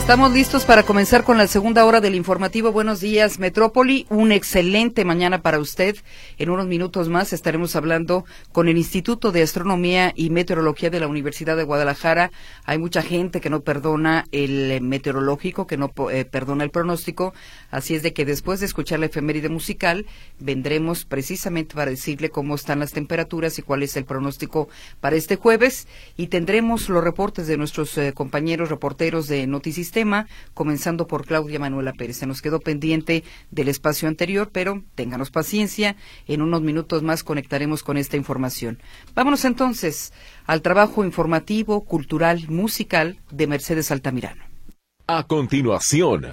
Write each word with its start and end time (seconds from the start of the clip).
Estamos 0.00 0.32
listos 0.32 0.64
para 0.64 0.82
comenzar 0.82 1.22
con 1.22 1.38
la 1.38 1.46
segunda 1.46 1.84
hora 1.84 2.00
del 2.00 2.16
informativo. 2.16 2.72
Buenos 2.72 3.00
días, 3.00 3.38
Metrópoli. 3.38 4.06
Un 4.08 4.32
excelente 4.32 5.04
mañana 5.04 5.40
para 5.40 5.60
usted. 5.60 5.94
En 6.36 6.50
unos 6.50 6.66
minutos 6.66 7.08
más 7.08 7.32
estaremos 7.32 7.76
hablando 7.76 8.24
con 8.50 8.66
el 8.66 8.76
Instituto 8.76 9.30
de 9.30 9.42
Astronomía 9.42 10.12
y 10.16 10.30
Meteorología 10.30 10.90
de 10.90 10.98
la 10.98 11.06
Universidad 11.06 11.56
de 11.56 11.62
Guadalajara. 11.62 12.32
Hay 12.64 12.78
mucha 12.78 13.02
gente 13.02 13.40
que 13.40 13.50
no 13.50 13.60
perdona 13.60 14.24
el 14.32 14.80
meteorológico, 14.80 15.68
que 15.68 15.76
no 15.76 15.92
eh, 16.10 16.24
perdona 16.24 16.64
el 16.64 16.70
pronóstico. 16.70 17.32
Así 17.70 17.94
es 17.94 18.02
de 18.02 18.12
que 18.12 18.24
después 18.24 18.58
de 18.58 18.66
escuchar 18.66 18.98
la 18.98 19.06
efeméride 19.06 19.48
musical, 19.48 20.06
vendremos 20.40 21.04
precisamente 21.04 21.76
para 21.76 21.92
decirle 21.92 22.30
cómo 22.30 22.56
están 22.56 22.80
las 22.80 22.92
temperaturas 22.92 23.58
y 23.60 23.62
cuál 23.62 23.84
es 23.84 23.96
el 23.96 24.06
pronóstico 24.06 24.68
para 25.00 25.14
este 25.14 25.36
jueves. 25.36 25.86
Y 26.16 26.28
tendremos 26.28 26.88
los 26.88 27.04
reportes 27.04 27.46
de 27.46 27.58
nuestros 27.58 27.96
eh, 27.96 28.12
compañeros 28.12 28.70
reporteros 28.70 29.28
de 29.28 29.46
Noticias 29.46 29.89
sistema, 29.90 30.28
comenzando 30.54 31.08
por 31.08 31.26
Claudia 31.26 31.58
Manuela 31.58 31.92
Pérez. 31.92 32.18
Se 32.18 32.26
nos 32.26 32.40
quedó 32.40 32.60
pendiente 32.60 33.24
del 33.50 33.66
espacio 33.66 34.06
anterior, 34.06 34.50
pero 34.52 34.84
ténganos 34.94 35.32
paciencia. 35.32 35.96
En 36.28 36.42
unos 36.42 36.62
minutos 36.62 37.02
más 37.02 37.24
conectaremos 37.24 37.82
con 37.82 37.96
esta 37.96 38.16
información. 38.16 38.78
Vámonos 39.16 39.44
entonces 39.44 40.12
al 40.46 40.62
trabajo 40.62 41.04
informativo, 41.04 41.84
cultural, 41.84 42.46
musical 42.48 43.18
de 43.32 43.48
Mercedes 43.48 43.90
Altamirano. 43.90 44.44
A 45.08 45.24
continuación. 45.24 46.30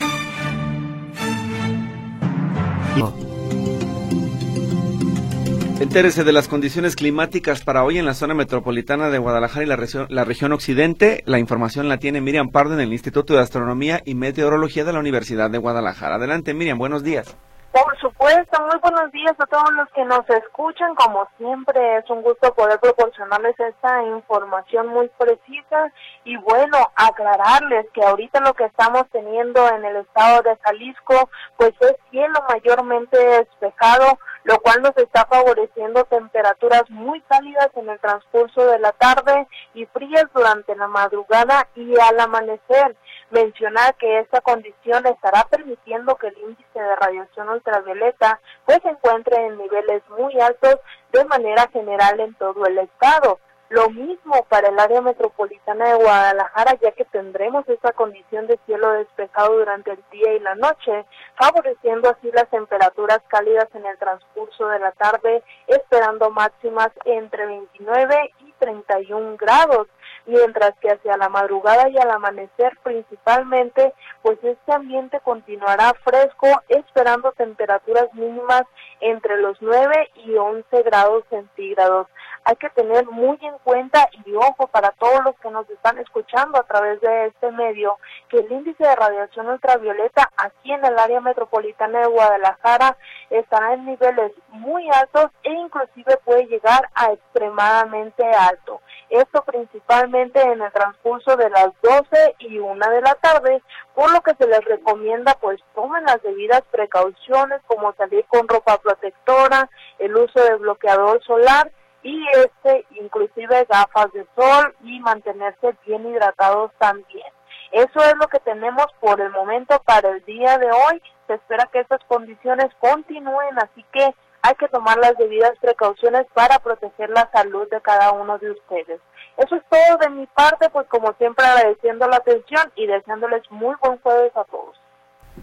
Entérese 5.79 6.23
de 6.23 6.33
las 6.33 6.47
condiciones 6.47 6.95
climáticas 6.95 7.63
para 7.63 7.83
hoy 7.83 7.99
en 7.99 8.05
la 8.07 8.15
zona 8.15 8.33
metropolitana 8.33 9.11
de 9.11 9.19
Guadalajara 9.19 9.63
y 9.63 9.67
la, 9.67 9.75
región, 9.75 10.07
la 10.09 10.23
región 10.23 10.51
occidente. 10.51 11.21
La 11.27 11.37
información 11.37 11.87
la 11.87 11.97
tiene 11.97 12.19
Miriam 12.19 12.49
Pardo 12.49 12.73
en 12.73 12.79
el 12.79 12.93
Instituto 12.93 13.35
de 13.35 13.41
Astronomía 13.41 14.01
y 14.03 14.15
Meteorología 14.15 14.85
de 14.85 14.93
la 14.93 14.99
Universidad 14.99 15.51
de 15.51 15.59
Guadalajara. 15.59 16.15
Adelante, 16.15 16.55
Miriam, 16.55 16.79
buenos 16.79 17.03
días. 17.03 17.37
Por 17.71 17.95
supuesto, 17.99 18.59
muy 18.65 18.79
buenos 18.81 19.11
días 19.11 19.35
a 19.37 19.45
todos 19.45 19.71
los 19.73 19.87
que 19.89 20.03
nos 20.03 20.27
escuchan. 20.29 20.95
Como 20.95 21.27
siempre, 21.37 21.97
es 21.97 22.09
un 22.09 22.23
gusto 22.23 22.51
poder 22.55 22.79
proporcionarles 22.79 23.53
esta 23.59 24.03
información 24.03 24.87
muy 24.87 25.07
precisa 25.09 25.91
y 26.23 26.37
bueno, 26.37 26.77
aclararles 26.95 27.85
que 27.93 28.03
ahorita 28.03 28.39
lo 28.39 28.55
que 28.55 28.65
estamos 28.65 29.03
teniendo 29.11 29.69
en 29.69 29.85
el 29.85 29.97
estado 29.97 30.41
de 30.41 30.57
Jalisco, 30.63 31.29
pues 31.55 31.73
es 31.81 31.93
cielo 32.09 32.39
mayormente 32.49 33.15
despejado 33.15 34.17
lo 34.47 34.61
cual 34.61 34.81
nos 34.81 34.95
está 34.95 35.25
favoreciendo 35.25 36.05
temperaturas 36.05 36.89
muy 36.89 37.19
cálidas 37.23 37.69
en 37.75 37.89
el 37.89 37.99
transcurso 37.99 38.65
de 38.65 38.79
la 38.79 38.93
tarde 38.93 39.45
y 39.73 39.85
frías 39.87 40.23
durante 40.33 40.73
la 40.73 40.87
madrugada 40.87 41.67
y 41.75 41.99
al 41.99 42.17
amanecer. 42.17 42.95
Mencionar 43.29 43.95
que 43.95 44.19
esta 44.19 44.39
condición 44.39 45.05
estará 45.05 45.45
permitiendo 45.49 46.15
que 46.15 46.27
el 46.27 46.37
índice 46.37 46.79
de 46.79 46.95
radiación 46.95 47.49
ultravioleta 47.49 48.39
pues 48.65 48.79
se 48.83 48.87
encuentre 48.87 49.35
en 49.47 49.57
niveles 49.57 50.01
muy 50.17 50.39
altos 50.39 50.77
de 51.11 51.25
manera 51.25 51.67
general 51.73 52.17
en 52.21 52.33
todo 52.35 52.65
el 52.67 52.77
estado. 52.77 53.41
Lo 53.69 53.89
mismo 53.89 54.45
para 54.47 54.69
el 54.69 54.79
área 54.79 55.01
metropolitana 55.01 55.89
de 55.89 55.95
Guadalajara, 55.95 56.77
ya 56.81 56.91
que 56.93 57.03
tendremos 57.05 57.67
esa 57.67 57.91
condición 57.91 58.47
de 58.47 58.57
cielo 58.65 58.93
despejado 58.93 59.57
durante 59.57 59.91
el 59.91 60.03
día 60.09 60.33
y 60.33 60.39
la 60.39 60.55
noche, 60.55 61.05
favoreciendo 61.35 62.09
así 62.09 62.31
las 62.31 62.49
temperaturas 62.49 63.19
cálidas 63.27 63.67
en 63.73 63.85
el 63.85 63.97
transcurso 63.97 64.67
de 64.67 64.79
la 64.79 64.91
tarde, 64.93 65.43
esperando 65.67 66.29
máximas 66.29 66.91
entre 67.03 67.45
29 67.45 68.33
y 68.39 68.53
31 68.53 69.35
grados 69.37 69.87
mientras 70.27 70.77
que 70.79 70.91
hacia 70.91 71.17
la 71.17 71.29
madrugada 71.29 71.89
y 71.89 71.97
al 71.97 72.11
amanecer 72.11 72.77
principalmente, 72.83 73.93
pues 74.21 74.37
este 74.43 74.73
ambiente 74.73 75.19
continuará 75.21 75.93
fresco, 76.03 76.47
esperando 76.67 77.31
temperaturas 77.31 78.13
mínimas 78.13 78.63
entre 78.99 79.37
los 79.37 79.57
9 79.61 80.11
y 80.25 80.35
11 80.35 80.83
grados 80.83 81.23
centígrados 81.29 82.07
hay 82.47 82.55
que 82.55 82.69
tener 82.69 83.05
muy 83.07 83.37
en 83.41 83.57
cuenta 83.57 84.07
y 84.25 84.33
ojo 84.33 84.67
para 84.67 84.91
todos 84.91 85.21
los 85.25 85.35
que 85.39 85.51
nos 85.51 85.69
están 85.69 85.97
escuchando 85.97 86.57
a 86.57 86.63
través 86.63 87.01
de 87.01 87.25
este 87.25 87.51
medio 87.51 87.97
que 88.29 88.37
el 88.37 88.49
índice 88.49 88.85
de 88.85 88.95
radiación 88.95 89.49
ultravioleta 89.49 90.31
aquí 90.37 90.71
en 90.71 90.85
el 90.85 90.97
área 90.97 91.19
metropolitana 91.19 91.99
de 91.99 92.07
Guadalajara 92.07 92.95
estará 93.29 93.73
en 93.73 93.85
niveles 93.85 94.31
muy 94.47 94.89
altos 94.91 95.29
e 95.43 95.51
inclusive 95.51 96.15
puede 96.23 96.45
llegar 96.45 96.87
a 96.95 97.11
extremadamente 97.11 98.23
alto. 98.23 98.79
Esto 99.09 99.41
principalmente 99.41 100.41
en 100.41 100.61
el 100.61 100.71
transcurso 100.71 101.35
de 101.35 101.49
las 101.49 101.71
12 101.81 102.35
y 102.39 102.59
1 102.59 102.89
de 102.91 103.01
la 103.01 103.15
tarde, 103.15 103.61
por 103.93 104.09
lo 104.13 104.21
que 104.21 104.35
se 104.35 104.47
les 104.47 104.63
recomienda 104.63 105.35
pues 105.41 105.59
tomen 105.75 106.05
las 106.05 106.21
debidas 106.23 106.61
precauciones 106.71 107.59
como 107.67 107.93
salir 107.95 108.23
con 108.27 108.47
ropa 108.47 108.77
protectora, 108.77 109.69
el 109.99 110.15
uso 110.15 110.41
de 110.41 110.55
bloqueador 110.55 111.21
solar 111.25 111.71
y 112.03 112.25
este 112.35 112.85
inclusive 112.99 113.65
gafas 113.69 114.11
de 114.13 114.25
sol 114.35 114.75
y 114.83 114.99
mantenerse 114.99 115.75
bien 115.85 116.07
hidratados 116.07 116.71
también. 116.77 117.27
Eso 117.71 117.99
es 117.99 118.15
lo 118.17 118.27
que 118.27 118.39
tenemos 118.39 118.85
por 118.99 119.19
el 119.19 119.31
momento 119.31 119.81
para 119.85 120.09
el 120.09 120.23
día 120.25 120.57
de 120.57 120.67
hoy. 120.67 121.01
Se 121.27 121.33
espera 121.33 121.69
que 121.71 121.79
estas 121.79 122.03
condiciones 122.07 122.67
continúen, 122.79 123.57
así 123.59 123.85
que 123.91 124.15
hay 124.41 124.55
que 124.55 124.69
tomar 124.69 124.97
las 124.97 125.17
debidas 125.17 125.51
precauciones 125.59 126.25
para 126.33 126.59
proteger 126.59 127.09
la 127.09 127.29
salud 127.31 127.67
de 127.69 127.81
cada 127.81 128.11
uno 128.13 128.37
de 128.37 128.51
ustedes. 128.51 129.01
Eso 129.37 129.55
es 129.55 129.63
todo 129.69 129.97
de 129.97 130.09
mi 130.09 130.25
parte, 130.27 130.69
pues 130.69 130.87
como 130.87 131.13
siempre 131.13 131.45
agradeciendo 131.45 132.07
la 132.07 132.17
atención 132.17 132.71
y 132.75 132.87
deseándoles 132.87 133.43
muy 133.51 133.75
buen 133.81 133.99
jueves 133.99 134.31
a 134.35 134.43
todos. 134.45 134.79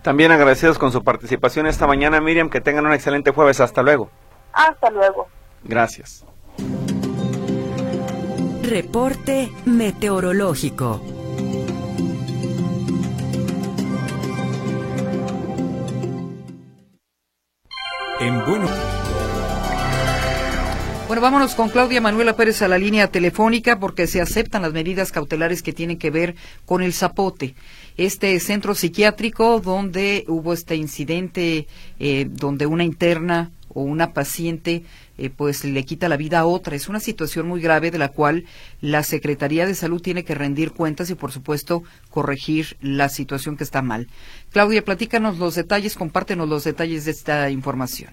También 0.03 0.33
agradecidos 0.33 0.79
con 0.79 0.91
su 0.91 1.05
participación 1.05 1.67
esta 1.67 1.87
mañana, 1.87 2.21
Miriam, 2.21 2.51
que 2.51 2.61
tengan 2.61 2.87
un 2.87 2.93
excelente 2.93 3.31
jueves. 3.31 3.61
Hasta 3.61 3.83
luego. 3.83 4.11
Hasta 4.53 4.91
luego. 4.91 5.29
Gracias. 5.63 6.25
Reporte 8.65 9.53
meteorológico. 9.67 11.03
En 18.21 18.47
bueno. 18.47 18.67
Bueno, 21.07 21.21
vámonos 21.21 21.55
con 21.55 21.69
Claudia 21.69 22.01
Manuela 22.01 22.35
Pérez 22.37 22.63
a 22.63 22.69
la 22.69 22.79
línea 22.79 23.09
telefónica 23.09 23.79
porque 23.79 24.07
se 24.07 24.23
aceptan 24.23 24.63
las 24.63 24.73
medidas 24.73 25.13
cautelares 25.13 25.63
que 25.63 25.75
tienen 25.75 25.99
que 25.99 26.11
ver 26.11 26.35
con 26.65 26.83
el 26.83 26.95
zapote. 26.95 27.55
Este 27.99 28.41
centro 28.41 28.75
psiquiátrico 28.75 29.61
donde 29.61 30.25
hubo 30.27 30.55
este 30.55 30.75
incidente 30.75 31.67
eh, 32.01 32.27
donde 32.31 32.65
una 32.65 32.85
interna 32.85 33.51
o 33.75 33.83
una 33.83 34.15
paciente 34.15 34.85
eh, 35.19 35.31
pues 35.31 35.65
le 35.65 35.85
quita 35.85 36.09
la 36.09 36.17
vida 36.17 36.41
a 36.41 36.47
otra. 36.47 36.77
Es 36.77 36.89
una 36.89 37.01
situación 37.01 37.47
muy 37.47 37.61
grave 37.61 37.91
de 37.91 37.99
la 37.99 38.09
cual 38.09 38.45
la 38.81 39.03
Secretaría 39.03 39.67
de 39.67 39.75
Salud 39.75 40.03
tiene 40.03 40.25
que 40.25 40.35
rendir 40.35 40.73
cuentas 40.73 41.11
y 41.11 41.15
por 41.15 41.33
supuesto 41.33 41.83
corregir 42.11 42.77
la 42.81 43.09
situación 43.09 43.57
que 43.57 43.65
está 43.65 43.83
mal. 43.83 44.09
Claudia, 44.53 44.83
platícanos 44.83 45.39
los 45.39 45.55
detalles, 45.55 45.97
compártenos 45.97 46.49
los 46.49 46.65
detalles 46.65 47.05
de 47.05 47.11
esta 47.11 47.51
información. 47.51 48.13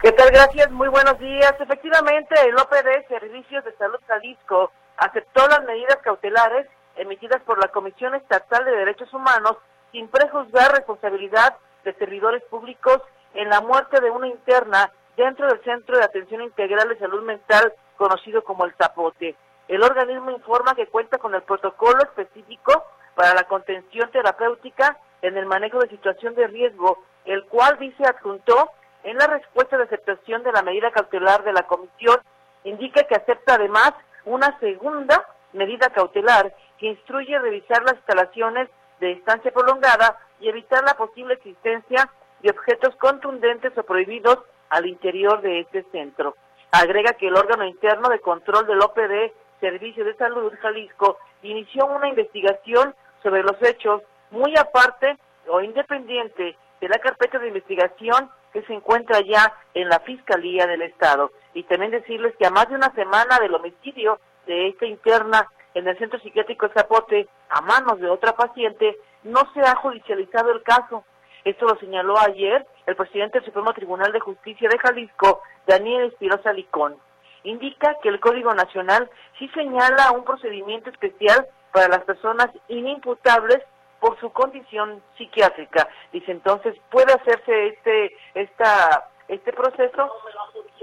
¿Qué 0.00 0.12
tal? 0.12 0.30
Gracias, 0.30 0.70
muy 0.70 0.88
buenos 0.88 1.18
días. 1.18 1.54
Efectivamente, 1.58 2.34
el 2.46 2.54
OPD 2.56 3.08
Servicios 3.08 3.64
de 3.64 3.74
Salud 3.76 3.98
Jalisco 4.06 4.70
aceptó 4.96 5.48
las 5.48 5.64
medidas 5.64 5.98
cautelares 6.04 6.66
emitidas 6.96 7.42
por 7.42 7.58
la 7.58 7.68
Comisión 7.68 8.14
Estatal 8.14 8.64
de 8.64 8.72
Derechos 8.72 9.12
Humanos 9.12 9.56
sin 9.92 10.08
prejuzgar 10.08 10.72
responsabilidad 10.72 11.56
de 11.84 11.94
servidores 11.94 12.42
públicos 12.44 13.00
en 13.34 13.48
la 13.48 13.60
muerte 13.60 14.00
de 14.00 14.10
una 14.10 14.28
interna 14.28 14.92
dentro 15.18 15.48
del 15.48 15.60
Centro 15.64 15.98
de 15.98 16.04
Atención 16.04 16.42
Integral 16.42 16.88
de 16.88 16.98
Salud 16.98 17.22
Mental 17.24 17.74
conocido 17.96 18.44
como 18.44 18.64
el 18.64 18.72
Zapote. 18.74 19.34
El 19.66 19.82
organismo 19.82 20.30
informa 20.30 20.76
que 20.76 20.86
cuenta 20.86 21.18
con 21.18 21.34
el 21.34 21.42
protocolo 21.42 21.98
específico 22.04 22.84
para 23.16 23.34
la 23.34 23.42
contención 23.42 24.08
terapéutica 24.12 24.96
en 25.20 25.36
el 25.36 25.46
manejo 25.46 25.80
de 25.80 25.88
situación 25.88 26.36
de 26.36 26.46
riesgo, 26.46 27.02
el 27.24 27.44
cual 27.46 27.76
dice 27.80 28.04
adjuntó 28.06 28.70
en 29.02 29.18
la 29.18 29.26
respuesta 29.26 29.76
de 29.76 29.82
aceptación 29.82 30.44
de 30.44 30.52
la 30.52 30.62
medida 30.62 30.92
cautelar 30.92 31.42
de 31.42 31.52
la 31.52 31.64
comisión, 31.64 32.20
indica 32.62 33.02
que 33.02 33.16
acepta 33.16 33.54
además 33.54 33.94
una 34.24 34.56
segunda 34.60 35.26
medida 35.52 35.90
cautelar 35.90 36.54
que 36.78 36.86
instruye 36.86 37.36
revisar 37.40 37.82
las 37.82 37.94
instalaciones 37.94 38.68
de 39.00 39.12
estancia 39.12 39.50
prolongada 39.50 40.16
y 40.38 40.48
evitar 40.48 40.84
la 40.84 40.94
posible 40.94 41.34
existencia 41.34 42.08
de 42.40 42.50
objetos 42.50 42.94
contundentes 42.96 43.76
o 43.76 43.82
prohibidos 43.82 44.38
al 44.70 44.86
interior 44.86 45.40
de 45.40 45.60
este 45.60 45.84
centro. 45.92 46.34
Agrega 46.70 47.14
que 47.14 47.28
el 47.28 47.36
órgano 47.36 47.64
interno 47.64 48.08
de 48.08 48.20
control 48.20 48.66
del 48.66 48.80
OPD, 48.80 49.32
Servicio 49.60 50.04
de 50.04 50.14
Salud 50.14 50.52
Jalisco, 50.60 51.18
inició 51.42 51.86
una 51.86 52.08
investigación 52.08 52.94
sobre 53.22 53.42
los 53.42 53.56
hechos 53.62 54.02
muy 54.30 54.54
aparte 54.56 55.16
o 55.48 55.60
independiente 55.60 56.56
de 56.80 56.88
la 56.88 56.98
carpeta 56.98 57.38
de 57.38 57.48
investigación 57.48 58.30
que 58.52 58.62
se 58.62 58.74
encuentra 58.74 59.20
ya 59.20 59.52
en 59.74 59.88
la 59.88 60.00
Fiscalía 60.00 60.66
del 60.66 60.82
Estado. 60.82 61.32
Y 61.54 61.64
también 61.64 61.90
decirles 61.90 62.34
que 62.38 62.46
a 62.46 62.50
más 62.50 62.68
de 62.68 62.76
una 62.76 62.92
semana 62.94 63.38
del 63.40 63.54
homicidio 63.54 64.20
de 64.46 64.68
esta 64.68 64.86
interna 64.86 65.48
en 65.74 65.86
el 65.86 65.98
centro 65.98 66.18
psiquiátrico 66.20 66.68
Zapote 66.68 67.28
a 67.50 67.60
manos 67.62 68.00
de 68.00 68.08
otra 68.08 68.32
paciente, 68.32 68.96
no 69.22 69.40
se 69.52 69.60
ha 69.60 69.76
judicializado 69.76 70.50
el 70.52 70.62
caso. 70.62 71.04
Esto 71.44 71.66
lo 71.66 71.78
señaló 71.78 72.18
ayer 72.18 72.66
el 72.88 72.96
presidente 72.96 73.38
del 73.38 73.44
Supremo 73.44 73.74
Tribunal 73.74 74.12
de 74.12 74.20
Justicia 74.20 74.66
de 74.66 74.78
Jalisco, 74.78 75.42
Daniel 75.66 76.04
Espirosa 76.04 76.54
Licón. 76.54 76.96
Indica 77.42 77.94
que 78.02 78.08
el 78.08 78.18
Código 78.18 78.54
Nacional 78.54 79.10
sí 79.38 79.46
señala 79.48 80.10
un 80.12 80.24
procedimiento 80.24 80.88
especial 80.88 81.46
para 81.70 81.88
las 81.88 82.02
personas 82.04 82.48
inimputables 82.68 83.58
por 84.00 84.18
su 84.20 84.32
condición 84.32 85.02
psiquiátrica. 85.18 85.86
Dice 86.14 86.32
entonces 86.32 86.76
puede 86.90 87.12
hacerse 87.12 87.66
este 87.66 88.16
esta 88.32 89.10
este 89.28 89.52
proceso, 89.52 90.10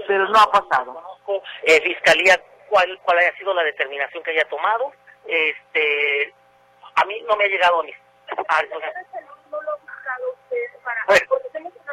pero 0.06 0.28
no 0.28 0.38
ha 0.38 0.50
pasado. 0.52 1.02
Eh, 1.64 1.80
fiscalía 1.82 2.40
cuál 2.68 3.00
cuál 3.02 3.18
haya 3.18 3.36
sido 3.36 3.52
la 3.52 3.64
determinación 3.64 4.22
que 4.22 4.30
haya 4.30 4.48
tomado. 4.48 4.92
Este 5.26 6.32
a 6.94 7.04
mí 7.04 7.20
no 7.28 7.34
me 7.34 7.46
ha 7.46 7.48
llegado 7.48 7.82
ni 7.82 7.92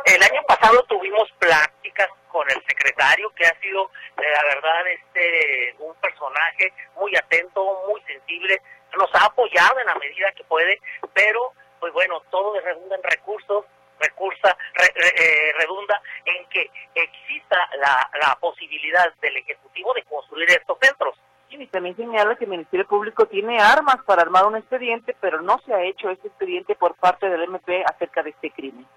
el 0.05 0.23
año 0.23 0.41
pasado 0.47 0.83
tuvimos 0.83 1.31
pláticas 1.39 2.09
con 2.31 2.49
el 2.49 2.61
secretario 2.65 3.29
que 3.35 3.45
ha 3.45 3.59
sido 3.59 3.89
la 4.17 4.43
verdad 4.43 4.87
este 4.87 5.75
un 5.79 5.93
personaje 5.95 6.73
muy 6.95 7.15
atento, 7.15 7.83
muy 7.87 8.01
sensible, 8.01 8.61
nos 8.97 9.13
ha 9.15 9.25
apoyado 9.25 9.79
en 9.79 9.85
la 9.87 9.95
medida 9.95 10.31
que 10.33 10.43
puede, 10.43 10.79
pero 11.13 11.53
pues 11.79 11.93
bueno, 11.93 12.21
todo 12.31 12.59
redunda 12.59 12.95
en 12.95 13.03
recursos, 13.03 13.65
recursa, 13.99 14.57
eh, 14.79 15.53
redunda 15.57 16.01
en 16.25 16.47
que 16.49 16.69
exista 16.95 17.57
la, 17.77 18.09
la 18.21 18.35
posibilidad 18.39 19.13
del 19.21 19.37
Ejecutivo 19.37 19.93
de 19.93 20.03
construir 20.03 20.49
estos 20.49 20.77
centros. 20.81 21.15
Y 21.49 21.67
también 21.67 21.95
señala 21.95 22.35
que 22.35 22.45
el 22.45 22.49
Ministerio 22.49 22.87
Público 22.87 23.27
tiene 23.27 23.59
armas 23.59 23.97
para 24.05 24.23
armar 24.23 24.45
un 24.45 24.55
expediente, 24.55 25.15
pero 25.21 25.41
no 25.41 25.59
se 25.65 25.73
ha 25.73 25.83
hecho 25.83 26.09
este 26.09 26.27
expediente 26.27 26.73
por 26.73 26.95
parte 26.95 27.29
del 27.29 27.43
MP 27.43 27.83
acerca 27.85 28.23
de 28.23 28.31
este 28.31 28.49
crimen. 28.49 28.87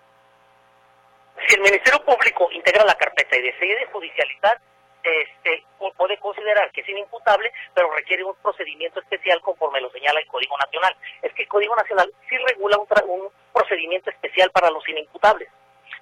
Si 1.47 1.55
el 1.55 1.61
Ministerio 1.61 2.05
Público 2.05 2.49
integra 2.53 2.85
la 2.85 2.95
carpeta 2.95 3.37
y 3.37 3.43
decide 3.43 3.87
judicializar, 3.93 4.59
este, 5.03 5.65
puede 5.97 6.19
considerar 6.19 6.71
que 6.73 6.81
es 6.81 6.89
inimputable, 6.89 7.53
pero 7.75 7.91
requiere 7.93 8.25
un 8.25 8.35
procedimiento 8.43 9.01
especial 9.01 9.41
conforme 9.41 9.81
lo 9.81 9.91
señala 9.91 10.19
el 10.19 10.27
Código 10.27 10.57
Nacional. 10.59 10.97
Es 11.23 11.33
que 11.35 11.43
el 11.43 11.49
Código 11.49 11.77
Nacional 11.77 12.13
sí 12.29 12.37
regula 12.39 12.77
un, 12.79 12.89
un 13.11 13.31
procedimiento 13.53 14.11
especial 14.11 14.51
para 14.51 14.71
los 14.71 14.87
inimputables, 14.89 15.49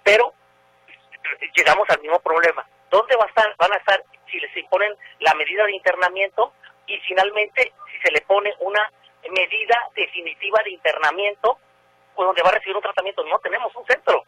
pero 0.03 0.33
llegamos 1.55 1.89
al 1.91 2.01
mismo 2.01 2.19
problema. 2.21 2.67
¿Dónde 2.91 3.17
va 3.17 3.25
a 3.25 3.29
estar, 3.29 3.55
van 3.59 3.73
a 3.73 3.77
estar 3.77 4.03
si 4.31 4.41
les 4.41 4.57
imponen 4.57 4.95
la 5.21 5.35
medida 5.35 5.65
de 5.65 5.73
internamiento 5.73 6.53
y 6.87 6.97
finalmente 7.01 7.73
si 7.91 7.99
se 8.01 8.13
le 8.13 8.21
pone 8.23 8.55
una 8.61 8.91
medida 9.31 9.89
definitiva 9.95 10.63
de 10.65 10.71
internamiento 10.71 11.59
pues 12.15 12.27
donde 12.27 12.43
va 12.43 12.51
a 12.51 12.53
recibir 12.53 12.77
un 12.77 12.83
tratamiento? 12.83 13.25
No 13.25 13.39
tenemos 13.41 13.75
un 13.75 13.85
centro. 13.87 14.25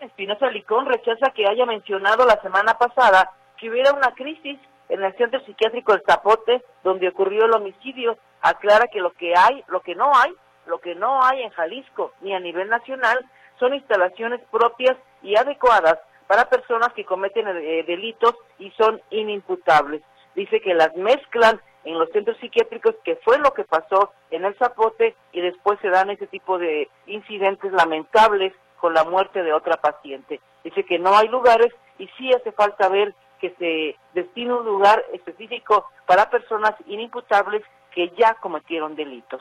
Espinosa 0.00 0.48
Licón 0.48 0.86
rechaza 0.86 1.30
que 1.30 1.46
haya 1.46 1.66
mencionado 1.66 2.26
la 2.26 2.40
semana 2.42 2.74
pasada 2.74 3.30
que 3.56 3.70
hubiera 3.70 3.92
una 3.92 4.12
crisis 4.14 4.58
en 4.88 5.02
el 5.02 5.16
centro 5.16 5.40
psiquiátrico 5.40 5.92
del 5.92 6.02
Zapote 6.06 6.62
donde 6.82 7.08
ocurrió 7.08 7.44
el 7.44 7.54
homicidio. 7.54 8.18
Aclara 8.40 8.88
que 8.88 9.00
lo 9.00 9.12
que 9.12 9.34
hay, 9.36 9.62
lo 9.68 9.80
que 9.80 9.94
no 9.94 10.12
hay, 10.14 10.32
lo 10.66 10.78
que 10.78 10.94
no 10.94 11.22
hay 11.22 11.42
en 11.42 11.50
Jalisco 11.50 12.12
ni 12.20 12.34
a 12.34 12.40
nivel 12.40 12.68
nacional 12.68 13.24
son 13.58 13.74
instalaciones 13.74 14.40
propias 14.50 14.96
y 15.22 15.36
adecuadas 15.36 15.98
para 16.26 16.48
personas 16.48 16.92
que 16.94 17.04
cometen 17.04 17.46
eh, 17.48 17.84
delitos 17.86 18.34
y 18.58 18.70
son 18.72 19.00
inimputables. 19.10 20.02
Dice 20.34 20.60
que 20.60 20.74
las 20.74 20.94
mezclan 20.96 21.60
en 21.84 21.98
los 21.98 22.10
centros 22.10 22.36
psiquiátricos, 22.38 22.94
que 23.04 23.16
fue 23.16 23.38
lo 23.38 23.52
que 23.52 23.64
pasó 23.64 24.12
en 24.30 24.44
el 24.44 24.56
Zapote, 24.56 25.14
y 25.32 25.40
después 25.40 25.78
se 25.80 25.90
dan 25.90 26.10
ese 26.10 26.26
tipo 26.28 26.58
de 26.58 26.88
incidentes 27.06 27.72
lamentables 27.72 28.52
con 28.82 28.94
la 28.94 29.04
muerte 29.04 29.44
de 29.44 29.52
otra 29.52 29.76
paciente. 29.76 30.40
Dice 30.64 30.84
que 30.84 30.98
no 30.98 31.16
hay 31.16 31.28
lugares 31.28 31.72
y 32.00 32.08
sí 32.18 32.32
hace 32.32 32.50
falta 32.50 32.88
ver 32.88 33.14
que 33.40 33.54
se 33.60 33.96
destine 34.12 34.52
un 34.52 34.66
lugar 34.66 35.04
específico 35.12 35.86
para 36.04 36.28
personas 36.28 36.72
inimputables 36.86 37.62
que 37.94 38.12
ya 38.18 38.34
cometieron 38.34 38.96
delitos. 38.96 39.40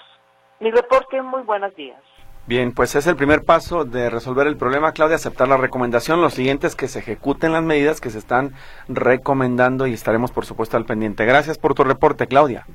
Mi 0.60 0.70
reporte, 0.70 1.20
muy 1.24 1.42
buenos 1.42 1.76
días. 1.76 2.00
Bien, 2.46 2.72
pues 2.72 2.94
es 2.94 3.08
el 3.08 3.16
primer 3.16 3.44
paso 3.44 3.84
de 3.84 4.12
resolver 4.12 4.46
el 4.46 4.58
problema, 4.58 4.92
Claudia, 4.92 5.16
aceptar 5.16 5.48
la 5.48 5.58
recomendación. 5.58 6.22
Lo 6.22 6.30
siguiente 6.30 6.68
es 6.68 6.76
que 6.76 6.88
se 6.88 7.00
ejecuten 7.00 7.54
las 7.54 7.64
medidas 7.64 8.00
que 8.00 8.12
se 8.12 8.20
están 8.20 8.54
recomendando 8.88 9.88
y 9.88 9.94
estaremos, 9.94 10.32
por 10.32 10.46
supuesto, 10.46 10.78
al 10.78 10.86
pendiente. 10.86 11.26
Gracias 11.26 11.58
por 11.58 11.74
tu 11.74 11.84
reporte, 11.84 12.28
Claudia. 12.28 12.68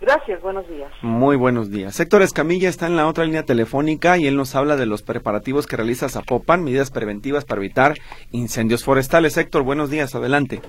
Gracias, 0.00 0.40
buenos 0.40 0.66
días. 0.66 0.90
Muy 1.02 1.36
buenos 1.36 1.70
días. 1.70 2.00
Héctor 2.00 2.22
Escamilla 2.22 2.70
está 2.70 2.86
en 2.86 2.96
la 2.96 3.06
otra 3.06 3.24
línea 3.24 3.44
telefónica 3.44 4.16
y 4.16 4.26
él 4.26 4.36
nos 4.36 4.54
habla 4.54 4.76
de 4.76 4.86
los 4.86 5.02
preparativos 5.02 5.66
que 5.66 5.76
realiza 5.76 6.08
Zapopan, 6.08 6.64
medidas 6.64 6.90
preventivas 6.90 7.44
para 7.44 7.60
evitar 7.60 7.94
incendios 8.32 8.82
forestales. 8.82 9.36
Héctor, 9.36 9.62
buenos 9.62 9.90
días, 9.90 10.14
adelante. 10.14 10.62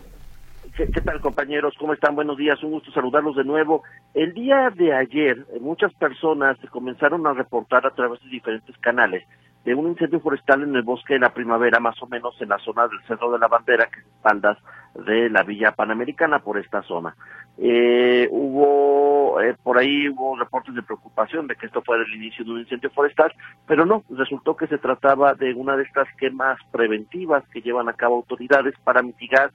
¿Qué, 0.75 1.01
tal 1.01 1.21
compañeros? 1.21 1.75
¿Cómo 1.77 1.93
están? 1.93 2.15
Buenos 2.15 2.37
días, 2.37 2.61
un 2.63 2.71
gusto 2.71 2.91
saludarlos 2.91 3.35
de 3.35 3.43
nuevo. 3.43 3.83
El 4.13 4.33
día 4.33 4.69
de 4.73 4.93
ayer 4.93 5.45
eh, 5.53 5.59
muchas 5.59 5.93
personas 5.93 6.57
comenzaron 6.69 7.25
a 7.27 7.33
reportar 7.33 7.85
a 7.85 7.91
través 7.91 8.21
de 8.23 8.29
diferentes 8.29 8.75
canales 8.77 9.23
de 9.63 9.75
un 9.75 9.87
incendio 9.89 10.19
forestal 10.19 10.63
en 10.63 10.75
el 10.75 10.81
bosque 10.81 11.13
de 11.13 11.19
la 11.19 11.33
primavera, 11.33 11.79
más 11.79 12.01
o 12.01 12.07
menos 12.07 12.35
en 12.41 12.49
la 12.49 12.57
zona 12.59 12.87
del 12.87 12.99
Cerro 13.07 13.31
de 13.31 13.39
la 13.39 13.47
Bandera, 13.47 13.87
que 13.87 13.99
es 13.99 14.05
espaldas 14.05 14.57
de 14.95 15.29
la 15.29 15.43
Villa 15.43 15.71
Panamericana 15.71 16.39
por 16.39 16.57
esta 16.57 16.81
zona. 16.83 17.15
Eh, 17.57 18.27
hubo, 18.31 19.39
eh, 19.39 19.55
por 19.61 19.77
ahí 19.77 20.09
hubo 20.09 20.35
reportes 20.35 20.73
de 20.73 20.81
preocupación 20.81 21.47
de 21.47 21.55
que 21.55 21.67
esto 21.67 21.81
fuera 21.83 22.03
el 22.03 22.13
inicio 22.13 22.43
de 22.43 22.51
un 22.51 22.59
incendio 22.59 22.89
forestal, 22.89 23.31
pero 23.67 23.85
no, 23.85 24.03
resultó 24.09 24.55
que 24.55 24.67
se 24.67 24.79
trataba 24.79 25.35
de 25.35 25.53
una 25.53 25.77
de 25.77 25.83
estas 25.83 26.07
quemas 26.17 26.57
preventivas 26.71 27.47
que 27.49 27.61
llevan 27.61 27.87
a 27.87 27.93
cabo 27.93 28.15
autoridades 28.15 28.73
para 28.83 29.03
mitigar, 29.03 29.51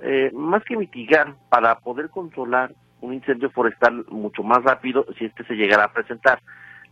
eh, 0.00 0.30
más 0.34 0.64
que 0.64 0.76
mitigar, 0.76 1.34
para 1.48 1.76
poder 1.78 2.10
controlar 2.10 2.72
un 3.00 3.14
incendio 3.14 3.50
forestal 3.50 4.04
mucho 4.08 4.42
más 4.42 4.62
rápido 4.64 5.06
si 5.18 5.26
este 5.26 5.44
se 5.44 5.54
llegara 5.54 5.84
a 5.84 5.92
presentar. 5.92 6.40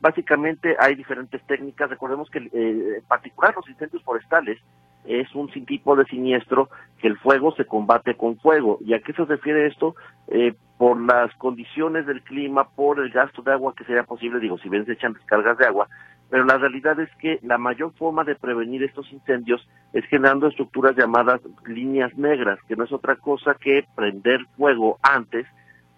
Básicamente 0.02 0.74
hay 0.80 0.96
diferentes 0.96 1.40
técnicas, 1.46 1.88
recordemos 1.88 2.28
que 2.28 2.40
eh, 2.40 2.96
en 2.98 3.04
particular 3.06 3.54
los 3.54 3.68
incendios 3.68 4.02
forestales 4.02 4.58
es 5.04 5.32
un 5.32 5.48
tipo 5.64 5.94
de 5.94 6.04
siniestro 6.06 6.68
que 6.98 7.06
el 7.06 7.16
fuego 7.18 7.54
se 7.54 7.66
combate 7.66 8.16
con 8.16 8.36
fuego. 8.38 8.78
¿Y 8.84 8.94
a 8.94 9.00
qué 9.00 9.12
se 9.12 9.24
refiere 9.24 9.68
esto? 9.68 9.94
Eh, 10.26 10.54
por 10.76 11.00
las 11.00 11.32
condiciones 11.36 12.04
del 12.06 12.20
clima, 12.22 12.68
por 12.70 12.98
el 12.98 13.10
gasto 13.10 13.42
de 13.42 13.52
agua 13.52 13.74
que 13.76 13.84
sería 13.84 14.02
posible, 14.02 14.40
digo, 14.40 14.58
si 14.58 14.68
bien 14.68 14.84
se 14.86 14.94
echan 14.94 15.12
descargas 15.12 15.56
de 15.58 15.66
agua, 15.66 15.86
pero 16.28 16.44
la 16.46 16.58
realidad 16.58 16.98
es 16.98 17.10
que 17.20 17.38
la 17.42 17.58
mayor 17.58 17.92
forma 17.92 18.24
de 18.24 18.34
prevenir 18.34 18.82
estos 18.82 19.12
incendios 19.12 19.64
es 19.92 20.04
generando 20.06 20.48
estructuras 20.48 20.96
llamadas 20.96 21.40
líneas 21.64 22.12
negras, 22.18 22.58
que 22.66 22.74
no 22.74 22.82
es 22.82 22.92
otra 22.92 23.14
cosa 23.14 23.54
que 23.54 23.84
prender 23.94 24.40
fuego 24.56 24.98
antes 25.02 25.46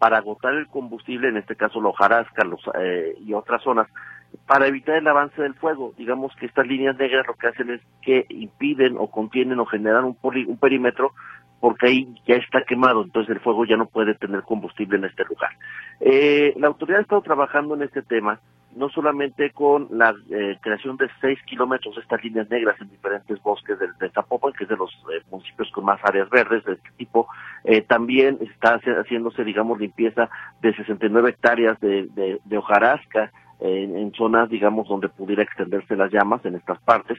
para 0.04 0.18
agotar 0.18 0.52
el 0.52 0.66
combustible, 0.66 1.28
en 1.28 1.38
este 1.38 1.56
caso 1.56 1.80
la 1.80 1.88
hojarasca 1.88 2.44
los, 2.44 2.61
eh, 2.78 3.16
y 3.25 3.32
otras 3.32 3.62
zonas, 3.62 3.88
para 4.46 4.66
evitar 4.66 4.96
el 4.96 5.08
avance 5.08 5.40
del 5.40 5.54
fuego. 5.54 5.94
Digamos 5.96 6.37
que 6.37 6.44
estas 6.44 6.66
líneas 6.66 6.99
negras 6.99 7.26
lo 7.26 7.32
que 7.32 7.46
hacen 7.46 7.70
es 7.70 7.80
que 8.02 8.26
impiden 8.28 8.96
o 8.99 9.11
contienen 9.11 9.58
o 9.61 9.64
generan 9.64 10.04
un, 10.04 10.18
un 10.23 10.58
perímetro 10.58 11.12
porque 11.58 11.87
ahí 11.87 12.14
ya 12.26 12.34
está 12.34 12.64
quemado, 12.64 13.02
entonces 13.02 13.34
el 13.34 13.40
fuego 13.40 13.64
ya 13.64 13.78
no 13.78 13.87
puede 13.87 14.14
tener 14.14 14.42
combustible 14.42 14.99
en 14.99 15.06
este 15.06 15.25
lugar. 15.25 15.52
Eh, 16.00 16.52
la 16.58 16.66
autoridad 16.66 16.99
ha 16.99 17.02
estado 17.04 17.23
trabajando 17.23 17.75
en 17.75 17.84
este 17.84 18.02
tema, 18.02 18.40
no 18.76 18.88
solamente 18.88 19.50
con 19.50 19.88
la 19.90 20.14
eh, 20.31 20.57
creación 20.61 20.97
de 20.97 21.09
seis 21.21 21.38
kilómetros 21.47 21.95
de 21.95 22.02
estas 22.02 22.23
líneas 22.23 22.49
negras 22.50 22.81
en 22.81 22.90
diferentes 22.90 23.40
bosques 23.43 23.78
de, 23.78 23.87
de 23.99 24.11
Zapopan, 24.11 24.52
que 24.52 24.64
es 24.64 24.71
de 24.71 24.76
los 24.76 24.90
eh, 25.12 25.23
municipios 25.31 25.71
con 25.71 25.85
más 25.85 26.00
áreas 26.04 26.28
verdes 26.31 26.64
de 26.64 26.75
este 26.75 26.90
tipo, 26.97 27.28
eh, 27.64 27.83
también 27.83 28.38
está 28.40 28.78
haciéndose, 28.78 29.45
digamos, 29.45 29.78
limpieza 29.78 30.28
de 30.61 30.75
69 30.75 31.31
hectáreas 31.31 31.78
de, 31.81 32.09
de, 32.45 32.59
hojarasca 32.59 33.31
en, 33.61 33.97
en, 33.97 34.12
zonas, 34.12 34.49
digamos, 34.49 34.88
donde 34.88 35.09
pudiera 35.09 35.43
extenderse 35.43 35.97
las 35.97 36.12
llamas 36.12 36.45
en 36.45 36.57
estas 36.57 36.81
partes. 36.83 37.19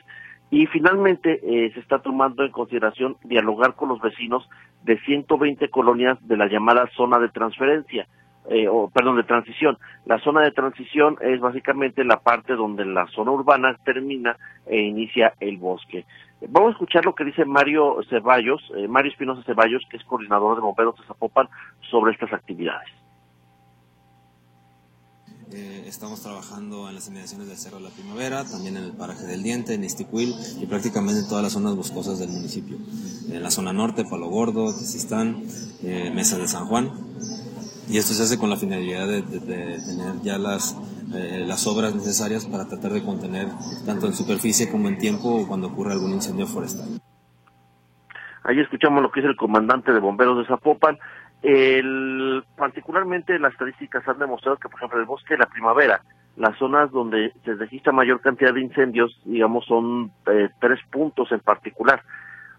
Y 0.52 0.68
finalmente 0.68 1.40
se 1.74 1.80
está 1.80 2.00
tomando 2.00 2.44
en 2.44 2.52
consideración 2.52 3.18
dialogar 3.24 3.74
con 3.74 3.90
los 3.90 4.00
vecinos 4.00 4.48
de 4.84 5.00
120 5.00 5.70
colonias 5.70 6.18
de 6.28 6.38
la 6.38 6.48
llamada 6.48 6.88
zona 6.96 7.18
de 7.18 7.30
transferencia 7.30 8.08
eh, 8.50 8.68
o 8.68 8.90
perdón, 8.90 9.18
de 9.18 9.24
transición. 9.24 9.78
La 10.06 10.20
zona 10.20 10.42
de 10.42 10.52
transición 10.52 11.18
es 11.22 11.40
básicamente 11.40 12.04
la 12.04 12.20
parte 12.20 12.54
donde 12.54 12.86
la 12.86 13.08
zona 13.08 13.32
urbana 13.32 13.76
termina 13.84 14.38
e 14.66 14.82
inicia 14.82 15.34
el 15.40 15.58
bosque. 15.58 16.06
Vamos 16.48 16.70
a 16.70 16.72
escuchar 16.74 17.06
lo 17.06 17.16
que 17.16 17.26
dice 17.26 17.46
Mario 17.46 17.98
Ceballos, 18.10 18.62
eh, 18.76 18.88
Mario 18.88 19.12
Espinosa 19.12 19.42
Ceballos, 19.44 19.84
que 19.90 19.98
es 19.98 20.04
coordinador 20.04 20.56
de 20.56 20.62
bomberos 20.62 20.96
de 20.98 21.06
Zapopan, 21.06 21.48
sobre 21.90 22.14
estas 22.14 22.34
actividades. 22.34 22.90
Eh, 25.52 25.84
estamos 25.88 26.22
trabajando 26.22 26.90
en 26.90 26.96
las 26.96 27.08
inmediaciones 27.08 27.48
del 27.48 27.58
Cerro 27.58 27.78
de 27.78 27.84
la 27.84 27.90
Primavera, 27.90 28.44
también 28.44 28.78
en 28.78 28.84
el 28.84 28.94
paraje 28.94 29.26
del 29.26 29.42
Diente, 29.42 29.74
en 29.74 29.84
Isticuil 29.84 30.34
y 30.60 30.66
prácticamente 30.66 31.22
en 31.22 31.30
todas 31.30 31.44
las 31.44 31.54
zonas 31.54 31.76
boscosas 31.76 32.20
del 32.20 32.30
municipio. 32.30 32.78
En 33.32 33.42
la 33.42 33.52
zona 33.52 33.72
norte, 33.72 34.04
Palo 34.04 34.28
Gordo, 34.28 34.66
Tezistán, 34.74 35.44
eh, 35.84 36.12
Mesa 36.14 36.38
de 36.38 36.48
San 36.48 36.66
Juan 36.66 36.92
y 37.90 37.98
esto 37.98 38.14
se 38.14 38.24
hace 38.24 38.40
con 38.40 38.50
la 38.50 38.58
finalidad 38.58 39.08
de, 39.08 39.22
tener 39.22 40.22
ya 40.24 40.38
las, 40.38 40.78
eh, 41.14 41.44
las 41.46 41.68
obras 41.68 41.96
necesarias 41.96 42.46
para 42.46 42.68
tratar 42.68 42.92
de 42.92 43.04
contener 43.04 43.48
tanto 43.86 44.08
en 44.08 44.14
superficie 44.14 44.72
como 44.72 44.88
en 44.88 44.98
tiempo 44.98 45.46
cuando 45.48 45.68
ocurre 45.68 45.94
algún 45.94 46.14
incendio 46.14 46.48
forestal. 46.48 47.00
Ahí 48.44 48.60
escuchamos 48.60 49.02
lo 49.02 49.12
que 49.12 49.22
es 49.22 49.26
el 49.26 49.36
comandante 49.36 49.92
de 49.92 50.00
bomberos 50.00 50.38
de 50.38 50.46
Zapopan. 50.46 50.98
El, 51.42 52.44
particularmente 52.56 53.38
las 53.40 53.54
estadísticas 53.54 54.08
han 54.08 54.20
demostrado 54.20 54.58
que, 54.58 54.70
por 54.70 54.80
ejemplo, 54.80 55.00
el 55.00 55.06
bosque 55.06 55.34
de 55.34 55.40
la 55.40 55.46
primavera, 55.48 56.02
las 56.38 56.58
zonas 56.58 56.92
donde 56.92 57.34
se 57.44 57.56
registra 57.56 57.92
mayor 57.92 58.22
cantidad 58.22 58.54
de 58.54 58.62
incendios, 58.62 59.20
digamos, 59.26 59.66
son 59.66 60.12
eh, 60.28 60.50
tres 60.60 60.80
puntos 60.92 61.32
en 61.32 61.40
particular. 61.40 62.02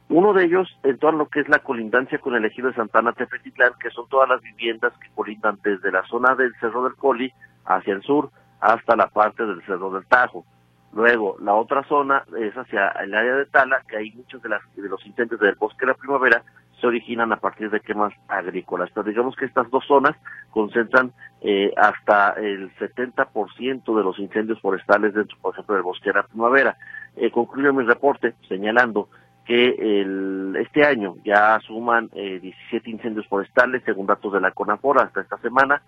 Uno 0.09 0.33
de 0.33 0.45
ellos 0.45 0.69
en 0.85 0.99
todo 0.99 1.13
lo 1.13 1.29
que 1.29 1.41
es 1.41 1.49
la 1.49 1.59
colindancia 1.59 2.19
con 2.19 2.35
el 2.35 2.45
ejido 2.45 2.69
de 2.69 2.75
Santana 2.75 3.13
Tepetitlán, 3.13 3.73
que 3.81 3.91
son 3.91 4.09
todas 4.09 4.29
las 4.29 4.41
viviendas 4.41 4.93
que 5.01 5.09
colindan 5.15 5.59
desde 5.65 5.91
la 5.91 6.05
zona 6.07 6.35
del 6.37 6.55
Cerro 6.61 6.85
del 6.85 6.95
Coli 6.95 7.33
hacia 7.65 7.95
el 7.95 8.03
sur 8.03 8.31
hasta 8.61 8.95
la 8.95 9.09
parte 9.09 9.45
del 9.45 9.63
Cerro 9.67 9.91
del 9.91 10.07
Tajo. 10.07 10.45
Luego, 10.93 11.37
la 11.41 11.55
otra 11.55 11.83
zona 11.85 12.25
es 12.39 12.55
hacia 12.55 12.89
el 12.89 13.15
área 13.15 13.35
de 13.35 13.47
Tala, 13.47 13.83
que 13.89 13.97
hay 13.97 14.13
muchos 14.13 14.41
de, 14.43 14.49
las, 14.49 14.63
de 14.77 14.89
los 14.89 15.05
incendios 15.05 15.41
del 15.41 15.57
bosque 15.57 15.85
de 15.85 15.93
la 15.93 15.95
primavera 15.95 16.43
se 16.81 16.87
originan 16.87 17.33
a 17.33 17.37
partir 17.37 17.71
de 17.71 17.81
quemas 17.81 18.13
agrícolas. 18.29 18.91
Pero 18.93 19.09
digamos 19.09 19.35
que 19.37 19.47
estas 19.47 19.71
dos 19.71 19.85
zonas 19.87 20.17
concentran 20.51 21.13
eh, 21.41 21.73
hasta 21.77 22.31
el 22.33 22.71
70% 22.77 23.97
de 23.97 24.05
los 24.05 24.19
incendios 24.19 24.61
forestales 24.61 25.15
dentro, 25.15 25.37
por 25.41 25.55
ejemplo, 25.55 25.75
del 25.75 25.85
bosque 25.85 26.11
de 26.11 26.17
la 26.17 26.23
primavera. 26.23 26.77
Eh, 27.17 27.31
concluyo 27.31 27.73
mi 27.73 27.85
reporte 27.85 28.35
señalando 28.49 29.09
que 29.47 29.69
el, 29.79 30.57
este 30.57 30.85
año 30.85 31.15
ya 31.25 31.59
suman 31.61 32.11
eh, 32.15 32.41
17 32.41 32.91
incendios 32.91 33.27
forestales, 33.29 33.83
según 33.85 34.07
datos 34.07 34.33
de 34.33 34.41
la 34.41 34.51
CONAFOR, 34.51 35.01
hasta 35.01 35.21
esta 35.21 35.39
semana, 35.39 35.83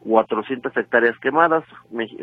400 0.00 0.76
hectáreas 0.76 1.16
quemadas. 1.20 1.64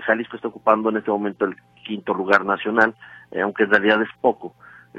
Jalisco 0.05 0.35
está 0.35 0.49
ocupando 0.49 0.89
en 0.89 0.97
este 0.97 1.09
momento 1.09 1.45
el 1.45 1.55
quinto 1.85 2.13
lugar 2.13 2.45
nacional, 2.45 2.93
eh, 3.31 3.41
aunque 3.41 3.63
en 3.63 3.71
realidad 3.71 4.01
es 4.01 4.09
poco. 4.19 4.53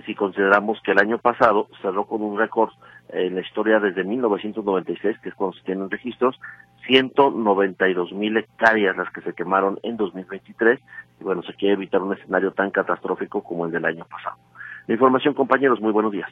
Si 0.07 0.15
consideramos 0.15 0.81
que 0.83 0.93
el 0.93 0.99
año 0.99 1.19
pasado 1.19 1.69
cerró 1.83 2.07
con 2.07 2.23
un 2.23 2.39
récord 2.39 2.71
en 3.11 3.35
la 3.35 3.43
historia 3.43 3.79
desde 3.79 4.05
1996, 4.05 5.19
que 5.19 5.29
es 5.29 5.35
cuando 5.35 5.55
se 5.59 5.65
tienen 5.65 5.91
registros, 5.91 6.41
192 6.87 8.13
mil 8.13 8.39
hectáreas 8.39 8.97
las 8.97 9.13
que 9.13 9.21
se 9.21 9.35
quemaron 9.35 9.79
en 9.83 9.99
2023. 9.99 10.81
Y 11.21 11.25
bueno, 11.25 11.43
se 11.43 11.53
quiere 11.53 11.75
evitar 11.75 12.01
un 12.01 12.15
escenario 12.15 12.53
tan 12.53 12.71
catastrófico 12.71 13.43
como 13.45 13.67
el 13.67 13.73
del 13.73 13.85
año 13.85 14.07
pasado. 14.07 14.37
La 14.87 14.95
información, 14.95 15.35
compañeros, 15.35 15.81
muy 15.81 15.93
buenos 15.93 16.13
días. 16.13 16.29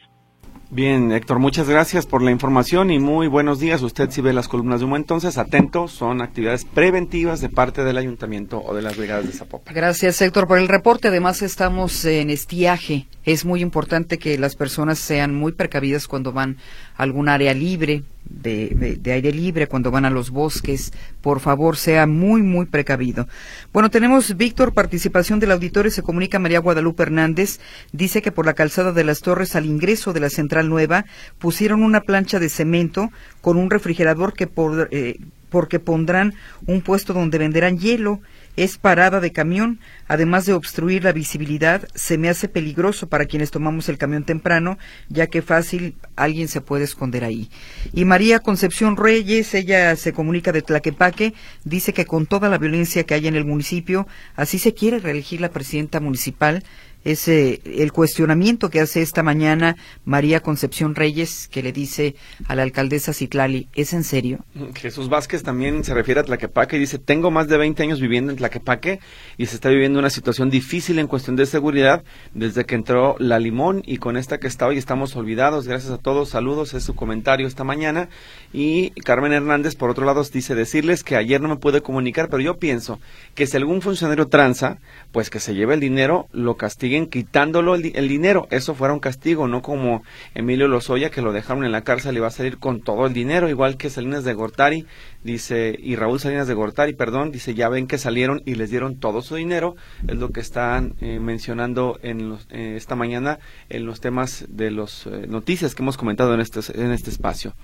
Bien, 0.73 1.11
Héctor, 1.11 1.41
muchas 1.41 1.69
gracias 1.69 2.07
por 2.07 2.23
la 2.23 2.31
información 2.31 2.93
y 2.93 3.01
muy 3.01 3.27
buenos 3.27 3.59
días. 3.59 3.83
Usted 3.83 4.09
si 4.11 4.21
ve 4.21 4.33
las 4.33 4.47
columnas 4.47 4.79
de 4.79 4.87
humo, 4.87 4.95
entonces 4.95 5.37
atento, 5.37 5.89
son 5.89 6.23
actividades 6.23 6.65
preventivas 6.65 7.41
de 7.41 7.49
parte 7.49 7.83
del 7.83 7.97
ayuntamiento 7.97 8.63
o 8.65 8.73
de 8.73 8.81
las 8.81 8.97
brigadas 8.97 9.27
de 9.27 9.33
Zapopan. 9.33 9.75
Gracias, 9.75 10.23
Héctor, 10.23 10.47
por 10.47 10.59
el 10.59 10.69
reporte. 10.69 11.09
Además, 11.09 11.43
estamos 11.43 12.05
en 12.05 12.31
estiaje. 12.31 13.09
Es 13.25 13.45
muy 13.45 13.63
importante 13.63 14.19
que 14.19 14.39
las 14.39 14.55
personas 14.55 15.01
sean 15.01 15.35
muy 15.35 15.51
precavidas 15.51 16.07
cuando 16.07 16.33
van 16.33 16.59
a 16.97 17.03
algún 17.03 17.29
área 17.29 17.53
libre, 17.53 18.05
de, 18.29 19.01
aire 19.07 19.33
libre, 19.33 19.67
cuando 19.67 19.91
van 19.91 20.05
a 20.05 20.11
los 20.11 20.31
bosques, 20.31 20.93
por 21.21 21.41
favor, 21.41 21.77
sea 21.77 22.07
muy, 22.07 22.43
muy 22.43 22.67
precavido. 22.67 23.27
Bueno, 23.73 23.91
tenemos, 23.91 24.37
Víctor, 24.37 24.73
participación 24.73 25.41
del 25.41 25.53
auditorio, 25.53 25.91
se 25.91 26.03
comunica 26.03 26.39
María 26.39 26.61
Guadalupe 26.61 27.03
Hernández, 27.03 27.61
dice 27.93 28.23
que 28.23 28.33
por 28.33 28.47
la 28.47 28.55
calzada 28.55 28.93
de 28.93 29.05
las 29.05 29.21
Torres 29.21 29.57
al 29.57 29.67
ingreso 29.67 30.13
de 30.13 30.21
la 30.21 30.31
Central 30.31 30.69
Nueva 30.69 31.05
pusieron 31.39 31.83
una 31.83 32.03
plancha 32.03 32.39
de 32.39 32.49
cemento 32.49 33.11
con 33.41 33.57
un 33.57 33.71
refrigerador 33.71 34.33
que 34.33 34.47
por, 34.47 34.89
eh, 34.91 35.19
porque 35.51 35.81
pondrán 35.81 36.35
un 36.67 36.81
puesto 36.81 37.13
donde 37.13 37.39
venderán 37.39 37.79
hielo 37.79 38.21
es 38.57 38.79
parada 38.79 39.21
de 39.21 39.33
camión, 39.33 39.81
además 40.09 40.47
de 40.47 40.53
obstruir 40.53 41.05
la 41.05 41.13
visibilidad, 41.13 41.89
se 41.95 42.19
me 42.19 42.29
hace 42.29 42.49
peligroso 42.49 43.09
para 43.09 43.27
quienes 43.27 43.51
tomamos 43.51 43.89
el 43.89 43.99
camión 43.99 44.25
temprano, 44.25 44.79
ya 45.09 45.29
que 45.29 45.43
fácil 45.43 45.95
alguien 46.17 46.49
se 46.49 46.61
puede 46.61 46.85
esconder 46.85 47.25
ahí. 47.25 47.51
Y 47.93 48.05
María 48.05 48.41
Concepción 48.41 48.97
Reyes, 48.97 49.55
ella 49.55 49.95
se 49.97 50.13
comunica 50.13 50.53
de 50.53 50.63
Tlaquepaque, 50.63 51.35
dice 51.65 51.93
que 51.93 52.07
con 52.07 52.27
toda 52.27 52.49
la 52.49 52.59
violencia 52.59 53.05
que 53.05 53.15
hay 53.15 53.27
en 53.29 53.37
el 53.37 53.45
municipio, 53.45 54.07
así 54.37 54.59
se 54.59 54.75
quiere 54.75 54.99
reelegir 54.99 55.41
la 55.41 55.51
presidenta 55.51 56.01
municipal, 56.01 56.65
es 57.05 57.29
el 57.29 57.93
cuestionamiento 57.93 58.69
que 58.69 58.81
hace 58.81 59.03
esta 59.03 59.23
mañana 59.23 59.77
María 60.05 60.41
Concepción 60.41 60.95
Reyes, 60.95 61.49
que 61.49 61.63
le 61.63 61.73
dice 61.73 62.15
a 62.47 62.55
la 62.55 62.63
alcaldesa 62.63 63.13
Citlali, 63.13 63.69
¿es 63.75 63.93
en 63.93 64.05
serio? 64.05 64.45
Jesús 64.75 65.09
Vázquez 65.09 65.43
también 65.43 65.83
se 65.85 65.95
refiere 65.95 66.21
a 66.21 66.25
Tlaquepaque 66.25 66.77
y 66.77 66.81
dice, 66.81 66.99
tengo 66.99 67.31
más 67.31 67.49
de 67.49 67.57
20 67.57 67.83
años 67.83 68.01
viviendo 68.01 68.33
en 68.33 68.39
Tlaquepaque 68.39 69.01
y 69.39 69.47
se 69.47 69.55
está 69.55 69.71
viviendo 69.71 69.99
una 69.99 70.11
situación 70.11 70.51
difícil 70.51 70.99
en 70.99 71.07
cuestión 71.07 71.37
de 71.37 71.47
seguridad 71.47 72.05
desde 72.35 72.65
que 72.65 72.75
entró 72.75 73.17
la 73.19 73.39
Limón 73.39 73.83
y 73.87 73.97
con 73.97 74.17
esta 74.17 74.39
que 74.39 74.47
está 74.47 74.67
hoy 74.67 74.77
estamos 74.77 75.17
olvidados. 75.17 75.67
Gracias 75.67 75.93
a 75.93 75.99
todos, 75.99 76.29
saludos, 76.29 76.75
es 76.75 76.85
su 76.85 76.95
comentario 76.95 77.47
esta 77.47 77.65
mañana. 77.65 78.09
Y 78.53 78.91
Carmen 78.91 79.33
Hernández, 79.33 79.75
por 79.75 79.91
otro 79.91 80.05
lado, 80.05 80.23
dice 80.31 80.55
decirles 80.55 81.03
que 81.03 81.17
ayer 81.17 81.41
no 81.41 81.49
me 81.49 81.57
pude 81.57 81.81
comunicar, 81.81 82.29
pero 82.29 82.43
yo 82.43 82.59
pienso 82.59 83.01
que 83.35 83.47
si 83.47 83.57
algún 83.57 83.81
funcionario 83.81 84.29
tranza, 84.29 84.79
pues 85.13 85.31
que 85.31 85.41
se 85.41 85.55
lleve 85.55 85.75
el 85.75 85.81
dinero, 85.81 86.29
lo 86.33 86.57
castiga 86.57 86.90
siguen 86.91 87.07
quitándolo 87.07 87.77
el, 87.77 88.09
dinero. 88.09 88.49
Eso 88.51 88.75
fuera 88.75 88.93
un 88.93 88.99
castigo, 88.99 89.47
no 89.47 89.63
como 89.63 90.03
Emilio 90.35 90.67
Lozoya 90.67 91.11
que 91.11 91.23
lo 91.23 91.33
dejaron 91.33 91.65
en 91.65 91.71
la 91.71 91.83
cárcel 91.83 92.17
y 92.17 92.19
va 92.19 92.27
a 92.27 92.33
salir 92.33 92.59
con 92.59 92.81
todo 92.81 93.07
el 93.07 93.13
dinero, 93.13 93.49
igual 93.49 93.77
que 93.77 93.91
Salinas 93.91 94.25
de 94.25 94.35
Gortari, 94.35 94.87
dice, 95.23 95.77
y 95.79 95.95
Raúl 95.95 96.19
Salinas 96.19 96.49
de 96.49 96.55
Gortari, 96.55 96.95
perdón, 96.95 97.31
dice, 97.31 97.55
ya 97.55 97.69
ven 97.69 97.87
que 97.87 97.97
salieron 97.97 98.43
y 98.45 98.57
les 98.57 98.71
dieron 98.71 98.99
todo 98.99 99.23
su 99.23 99.37
dinero, 99.37 99.77
es 100.09 100.17
lo 100.17 100.31
que 100.31 100.41
están 100.41 100.95
eh, 101.01 101.21
mencionando 101.21 102.01
en 102.03 102.37
eh, 102.51 102.75
esta 102.77 102.97
mañana 102.97 103.39
en 103.69 103.87
los 103.87 104.01
temas 104.01 104.47
de 104.49 104.73
las 104.73 105.07
eh, 105.07 105.27
noticias 105.29 105.77
que 105.77 105.85
hemos 105.85 105.97
comentado 105.97 106.35
en 106.35 106.41
este, 106.41 106.59
en 106.75 106.91
este 106.91 107.11
espacio. 107.11 107.55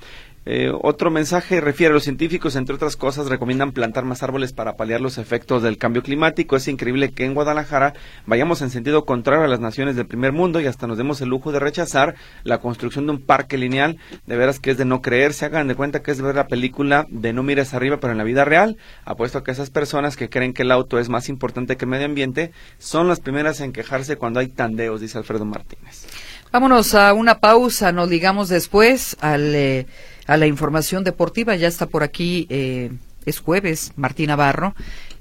Eh, 0.49 0.71
otro 0.81 1.11
mensaje 1.11 1.61
refiere 1.61 1.91
a 1.91 1.95
los 1.95 2.05
científicos, 2.05 2.55
entre 2.55 2.77
otras 2.77 2.97
cosas, 2.97 3.27
recomiendan 3.27 3.73
plantar 3.73 4.05
más 4.05 4.23
árboles 4.23 4.53
para 4.53 4.77
paliar 4.77 5.01
los 5.01 5.19
efectos 5.19 5.61
del 5.65 5.77
cambio 5.77 6.05
climático. 6.05 6.55
Es 6.55 6.69
increíble 6.69 7.11
que 7.11 7.25
en 7.25 7.35
Guadalajara 7.35 7.95
vayamos 8.27 8.63
en 8.63 8.71
sentido 8.71 9.05
contrario 9.05 9.45
a 9.45 9.49
las 9.49 9.59
naciones 9.59 9.97
del 9.97 10.07
primer 10.07 10.31
mundo 10.31 10.61
y 10.61 10.67
hasta 10.67 10.87
nos 10.87 10.99
demos 10.99 11.21
el 11.21 11.31
lujo 11.31 11.51
de 11.51 11.59
rechazar 11.59 12.15
la 12.45 12.59
construcción 12.59 13.07
de 13.07 13.13
un 13.13 13.21
parque 13.21 13.59
lineal. 13.59 13.99
De 14.27 14.37
veras 14.37 14.61
que 14.61 14.71
es 14.71 14.79
de 14.79 14.85
no 14.85 15.03
creer. 15.03 15.33
Se 15.33 15.47
hagan 15.47 15.67
de 15.67 15.75
cuenta 15.75 16.03
que 16.03 16.13
es 16.13 16.23
ver 16.23 16.37
la 16.37 16.47
película 16.47 17.07
de 17.11 17.33
No 17.33 17.43
mires 17.43 17.75
arriba, 17.75 17.99
pero 17.99 18.13
en 18.13 18.19
la 18.19 18.25
vida 18.25 18.45
real. 18.45 18.77
Apuesto 19.05 19.39
a 19.39 19.45
que 19.45 19.51
esas 19.51 19.71
personas 19.71 20.17
que 20.17 20.29
creen 20.29 20.55
que 20.55 20.63
el 20.63 20.71
auto 20.71 21.01
es 21.01 21.09
más 21.09 21.29
importante 21.29 21.77
que 21.77 21.87
el 21.87 21.91
medio 21.91 22.07
ambiente 22.07 22.53
son 22.79 23.09
las 23.09 23.19
primeras 23.19 23.61
en 23.61 23.73
quejarse 23.73 24.17
cuando 24.17 24.39
hay 24.39 24.47
tandeos, 24.47 25.01
dice 25.01 25.19
Alfredo 25.19 25.45
Martínez. 25.45 26.07
Vámonos 26.53 26.95
a 26.95 27.13
una 27.13 27.41
pausa, 27.41 27.91
nos 27.91 28.09
digamos 28.09 28.49
después 28.49 29.17
al. 29.21 29.55
Eh, 29.57 29.87
a 30.27 30.37
la 30.37 30.47
información 30.47 31.05
deportiva. 31.05 31.57
Ya 31.57 31.69
está 31.69 31.87
por 31.87 32.03
aquí, 32.03 32.47
eh, 32.51 32.93
es 33.25 33.41
jueves, 33.41 33.93
Martín 33.97 34.29
Navarro. 34.29 34.75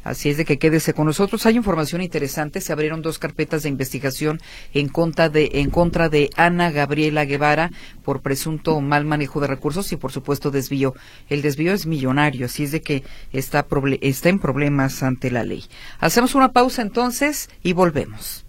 Así 0.03 0.29
es 0.29 0.38
de 0.38 0.45
que 0.45 0.59
quédese 0.59 0.93
con 0.93 1.07
nosotros. 1.07 1.47
Hay 1.47 1.55
información 1.55 2.00
interesante. 2.03 2.62
Se 2.62 2.71
abrieron 2.71 3.01
dos 3.01 3.17
carpetas 3.17 3.63
de 3.63 3.69
investigación 3.69 4.39
en 4.71 4.88
contra 4.88 5.29
de, 5.29 5.50
en 5.55 5.71
contra 5.71 6.09
de 6.09 6.29
Ana 6.38 6.69
Gabriela 6.69 7.25
Guevara 7.25 7.71
por 8.03 8.21
presunto 8.21 8.79
mal 8.81 9.03
manejo 9.03 9.39
de 9.39 9.47
recursos 9.47 9.91
y, 9.91 9.97
por 9.97 10.12
supuesto, 10.12 10.51
desvío. 10.51 10.93
El 11.27 11.41
desvío 11.41 11.74
es 11.74 11.88
millonario, 11.88 12.45
así 12.45 12.65
es 12.65 12.71
de 12.71 12.81
que 12.81 13.03
está, 13.33 13.65
está 14.01 14.29
en 14.29 14.38
problemas 14.38 15.01
ante 15.01 15.31
la 15.31 15.43
ley. 15.43 15.65
Hacemos 16.00 16.35
una 16.35 16.51
pausa 16.51 16.83
entonces 16.83 17.50
y 17.63 17.74
volvemos. 17.74 18.44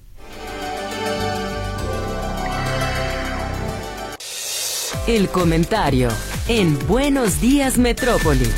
El 5.07 5.29
comentario 5.29 6.09
en 6.49 6.77
Buenos 6.89 7.41
Días 7.41 7.79
Metrópoli. 7.79 8.51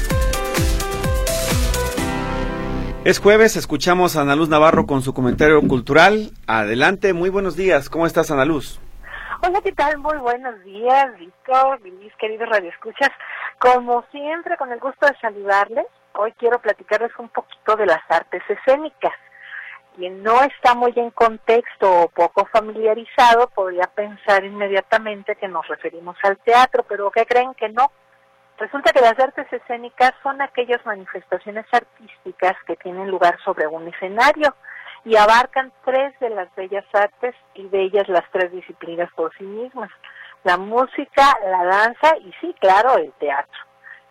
Es 3.05 3.21
jueves, 3.21 3.57
escuchamos 3.57 4.17
a 4.17 4.23
Ana 4.23 4.35
Luz 4.35 4.49
Navarro 4.49 4.87
con 4.87 5.03
su 5.03 5.13
comentario 5.13 5.61
cultural. 5.69 6.31
Adelante, 6.47 7.13
muy 7.13 7.29
buenos 7.29 7.55
días. 7.55 7.91
¿Cómo 7.91 8.07
estás, 8.07 8.31
Ana 8.31 8.47
Luz? 8.47 8.81
Hola, 9.43 9.61
¿qué 9.63 9.73
tal? 9.73 9.99
Muy 9.99 10.17
buenos 10.17 10.65
días, 10.65 11.19
Víctor, 11.19 11.83
mis 11.83 12.15
queridos 12.15 12.49
radioescuchas. 12.49 13.11
Como 13.59 14.03
siempre, 14.11 14.57
con 14.57 14.73
el 14.73 14.81
gusto 14.81 15.05
de 15.05 15.19
saludarles, 15.21 15.85
hoy 16.15 16.33
quiero 16.39 16.63
platicarles 16.63 17.13
un 17.19 17.29
poquito 17.29 17.77
de 17.77 17.85
las 17.85 18.01
artes 18.09 18.41
escénicas 18.49 19.13
quien 19.99 20.23
no 20.23 20.41
está 20.45 20.77
muy 20.77 20.93
en 20.95 21.11
contexto 21.11 22.03
o 22.03 22.09
poco 22.09 22.47
familiarizado 22.47 23.49
podría 23.49 23.89
pensar 23.89 24.45
inmediatamente 24.45 25.35
que 25.35 25.49
nos 25.49 25.67
referimos 25.67 26.17
al 26.23 26.39
teatro, 26.39 26.85
pero 26.89 27.11
¿qué 27.11 27.27
creen 27.27 27.53
que 27.55 27.69
no? 27.69 27.91
Resulta 28.59 28.93
que 28.93 29.01
las 29.01 29.19
artes 29.19 29.53
escénicas 29.53 30.13
son 30.23 30.41
aquellas 30.41 30.85
manifestaciones 30.87 31.67
artísticas 31.73 32.55
que 32.65 32.77
tienen 32.77 33.11
lugar 33.11 33.39
sobre 33.45 33.67
un 33.67 33.89
escenario 33.89 34.55
y 35.05 35.17
abarcan 35.17 35.73
tres 35.85 36.17
de 36.21 36.31
las 36.31 36.55
bellas 36.55 36.85
artes 36.93 37.35
y 37.55 37.69
de 37.69 37.83
ellas 37.83 38.09
las 38.09 38.25
tres 38.31 38.53
disciplinas 38.53 39.13
por 39.15 39.37
sí 39.37 39.45
mismas, 39.45 39.91
la 40.45 40.57
música, 40.57 41.37
la 41.45 41.65
danza 41.65 42.17
y 42.19 42.33
sí, 42.41 42.55
claro, 42.61 42.99
el 42.99 43.13
teatro. 43.15 43.61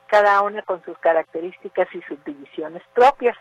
cada 0.07 0.41
una 0.41 0.61
con 0.63 0.83
sus 0.83 0.97
características 0.97 1.87
y 1.93 2.01
subdivisiones 2.01 2.83
propias, 2.93 3.37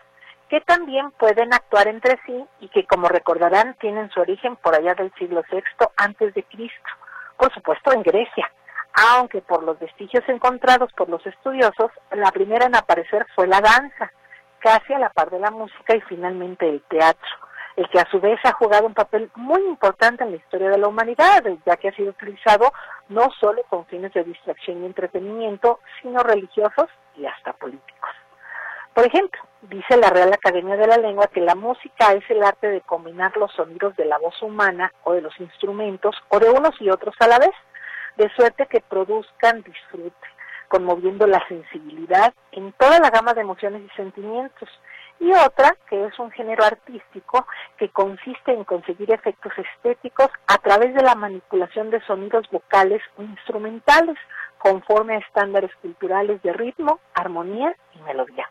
que 0.49 0.61
también 0.61 1.11
pueden 1.11 1.53
actuar 1.53 1.87
entre 1.87 2.19
sí 2.25 2.45
y 2.59 2.69
que, 2.69 2.85
como 2.85 3.07
recordarán, 3.07 3.75
tienen 3.79 4.09
su 4.11 4.21
origen 4.21 4.55
por 4.55 4.75
allá 4.75 4.93
del 4.95 5.13
siglo 5.15 5.43
VI 5.51 5.61
antes 5.97 6.33
de 6.33 6.43
Cristo, 6.43 6.89
por 7.37 7.53
supuesto 7.53 7.91
en 7.91 8.03
Grecia, 8.03 8.49
aunque 9.11 9.41
por 9.41 9.63
los 9.63 9.77
vestigios 9.79 10.23
encontrados 10.27 10.91
por 10.93 11.09
los 11.09 11.25
estudiosos, 11.25 11.91
la 12.11 12.31
primera 12.31 12.65
en 12.65 12.75
aparecer 12.75 13.25
fue 13.35 13.47
la 13.47 13.61
danza, 13.61 14.11
casi 14.59 14.93
a 14.93 14.99
la 14.99 15.09
par 15.09 15.29
de 15.29 15.39
la 15.39 15.51
música 15.51 15.95
y 15.95 16.01
finalmente 16.01 16.67
el 16.67 16.81
teatro, 16.83 17.29
el 17.75 17.87
que 17.89 17.99
a 17.99 18.09
su 18.09 18.19
vez 18.19 18.39
ha 18.43 18.53
jugado 18.53 18.87
un 18.87 18.93
papel 18.93 19.29
muy 19.35 19.61
importante 19.67 20.23
en 20.23 20.31
la 20.31 20.37
historia 20.37 20.69
de 20.69 20.79
la 20.79 20.87
humanidad, 20.87 21.43
ya 21.65 21.77
que 21.77 21.89
ha 21.89 21.95
sido 21.95 22.09
utilizado 22.09 22.71
no 23.09 23.29
solo 23.39 23.61
con 23.69 23.85
fines 23.85 24.13
de 24.13 24.23
distracción 24.23 24.81
y 24.81 24.87
entretenimiento, 24.87 25.79
sino 26.01 26.23
religiosos 26.23 26.87
y 27.15 27.25
hasta 27.25 27.53
políticos. 27.53 28.09
Por 28.97 29.05
ejemplo, 29.05 29.39
dice 29.61 29.95
la 29.95 30.09
Real 30.09 30.33
Academia 30.33 30.75
de 30.75 30.87
la 30.87 30.97
Lengua 30.97 31.27
que 31.27 31.39
la 31.39 31.53
música 31.53 32.13
es 32.13 32.27
el 32.31 32.41
arte 32.41 32.67
de 32.67 32.81
combinar 32.81 33.37
los 33.37 33.51
sonidos 33.51 33.95
de 33.95 34.05
la 34.05 34.17
voz 34.17 34.41
humana 34.41 34.91
o 35.03 35.13
de 35.13 35.21
los 35.21 35.39
instrumentos 35.39 36.15
o 36.29 36.39
de 36.39 36.49
unos 36.49 36.73
y 36.81 36.89
otros 36.89 37.13
a 37.19 37.27
la 37.27 37.37
vez, 37.37 37.51
de 38.15 38.27
suerte 38.29 38.65
que 38.65 38.81
produzcan 38.81 39.61
disfrute, 39.61 40.27
conmoviendo 40.67 41.27
la 41.27 41.47
sensibilidad 41.47 42.33
en 42.51 42.73
toda 42.73 42.97
la 42.99 43.11
gama 43.11 43.35
de 43.35 43.41
emociones 43.41 43.83
y 43.85 43.95
sentimientos, 43.95 44.67
y 45.19 45.31
otra 45.31 45.75
que 45.87 46.05
es 46.05 46.17
un 46.17 46.31
género 46.31 46.65
artístico 46.65 47.45
que 47.77 47.89
consiste 47.89 48.51
en 48.51 48.63
conseguir 48.63 49.11
efectos 49.11 49.53
estéticos 49.75 50.29
a 50.47 50.57
través 50.57 50.95
de 50.95 51.03
la 51.03 51.13
manipulación 51.13 51.91
de 51.91 52.01
sonidos 52.07 52.49
vocales 52.49 53.03
o 53.15 53.21
instrumentales 53.21 54.17
conforme 54.57 55.17
a 55.17 55.19
estándares 55.19 55.69
culturales 55.83 56.41
de 56.41 56.51
ritmo, 56.51 56.99
armonía 57.13 57.75
y 57.93 57.99
melodía. 58.01 58.49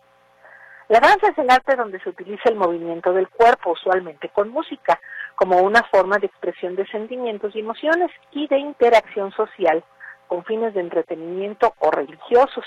La 0.88 1.00
danza 1.00 1.28
es 1.28 1.38
el 1.38 1.50
arte 1.50 1.74
donde 1.74 1.98
se 2.00 2.10
utiliza 2.10 2.48
el 2.48 2.54
movimiento 2.54 3.12
del 3.12 3.28
cuerpo, 3.28 3.72
usualmente 3.72 4.28
con 4.28 4.50
música, 4.50 5.00
como 5.34 5.58
una 5.58 5.82
forma 5.84 6.18
de 6.18 6.26
expresión 6.26 6.76
de 6.76 6.86
sentimientos 6.86 7.56
y 7.56 7.60
emociones 7.60 8.10
y 8.30 8.46
de 8.46 8.58
interacción 8.58 9.32
social 9.32 9.82
con 10.28 10.44
fines 10.44 10.74
de 10.74 10.80
entretenimiento 10.80 11.74
o 11.80 11.90
religiosos. 11.90 12.64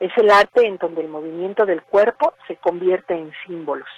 Es 0.00 0.10
el 0.16 0.30
arte 0.30 0.66
en 0.66 0.78
donde 0.78 1.02
el 1.02 1.08
movimiento 1.08 1.64
del 1.64 1.82
cuerpo 1.82 2.34
se 2.48 2.56
convierte 2.56 3.14
en 3.14 3.32
símbolos. 3.46 3.88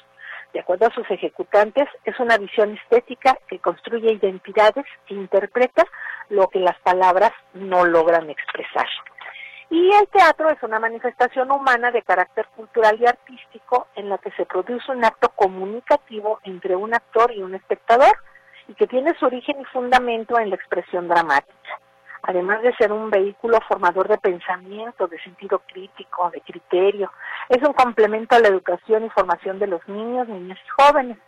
De 0.53 0.61
acuerdo 0.61 0.87
a 0.87 0.95
sus 0.95 1.11
ejecutantes, 1.11 1.89
es 2.05 2.21
una 2.21 2.37
visión 2.37 2.77
estética 2.77 3.39
que 3.49 3.59
construye 3.61 4.13
identidades 4.13 4.85
e 5.09 5.15
interpreta 5.15 5.85
lo 6.29 6.49
que 6.49 6.61
las 6.61 6.79
palabras 6.81 7.33
no 7.55 7.85
logran 7.85 8.29
expresar. 8.29 8.87
Y 9.75 9.91
el 9.91 10.07
teatro 10.07 10.51
es 10.51 10.63
una 10.63 10.79
manifestación 10.79 11.51
humana 11.51 11.91
de 11.91 12.03
carácter 12.03 12.47
cultural 12.55 12.97
y 13.01 13.07
artístico 13.07 13.89
en 13.97 14.09
la 14.09 14.19
que 14.19 14.31
se 14.37 14.47
produce 14.47 14.93
un 14.93 15.05
acto 15.05 15.31
comunicativo 15.31 16.39
entre 16.45 16.77
un 16.77 16.95
actor 16.95 17.33
y 17.33 17.43
un 17.43 17.57
espectador 17.57 18.17
y 18.69 18.75
que 18.75 18.87
tiene 18.87 19.19
su 19.19 19.27
origen 19.27 19.61
y 19.61 19.65
fundamento 19.65 20.39
en 20.39 20.51
la 20.51 20.55
expresión 20.55 21.09
dramática. 21.09 21.81
Además 22.23 22.63
de 22.63 22.73
ser 22.77 22.93
un 22.93 23.11
vehículo 23.11 23.59
formador 23.67 24.07
de 24.07 24.19
pensamiento, 24.19 25.09
de 25.09 25.21
sentido 25.25 25.61
crítico, 25.67 26.31
de 26.31 26.41
criterio, 26.43 27.11
es 27.49 27.61
un 27.67 27.73
complemento 27.73 28.37
a 28.37 28.39
la 28.39 28.47
educación 28.47 29.05
y 29.05 29.11
formación 29.11 29.59
de 29.59 29.67
los 29.67 29.81
niños, 29.89 30.29
niñas 30.29 30.59
y 30.65 30.83
jóvenes. 30.83 31.19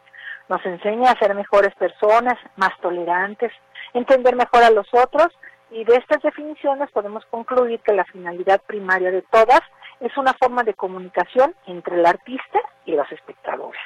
Nos 0.48 0.64
enseña 0.64 1.10
a 1.10 1.18
ser 1.18 1.34
mejores 1.34 1.74
personas, 1.74 2.38
más 2.54 2.78
tolerantes, 2.80 3.50
entender 3.92 4.36
mejor 4.36 4.62
a 4.62 4.70
los 4.70 4.86
otros 4.94 5.36
y 5.70 5.84
de 5.84 5.96
estas 5.96 6.22
definiciones 6.22 6.90
podemos 6.90 7.24
concluir 7.26 7.80
que 7.80 7.92
la 7.92 8.04
finalidad 8.04 8.60
primaria 8.66 9.10
de 9.10 9.22
todas 9.22 9.60
es 10.00 10.16
una 10.16 10.34
forma 10.34 10.62
de 10.62 10.74
comunicación 10.74 11.54
entre 11.66 11.96
el 11.96 12.06
artista 12.06 12.60
y 12.84 12.92
los 12.92 13.10
espectadores. 13.10 13.80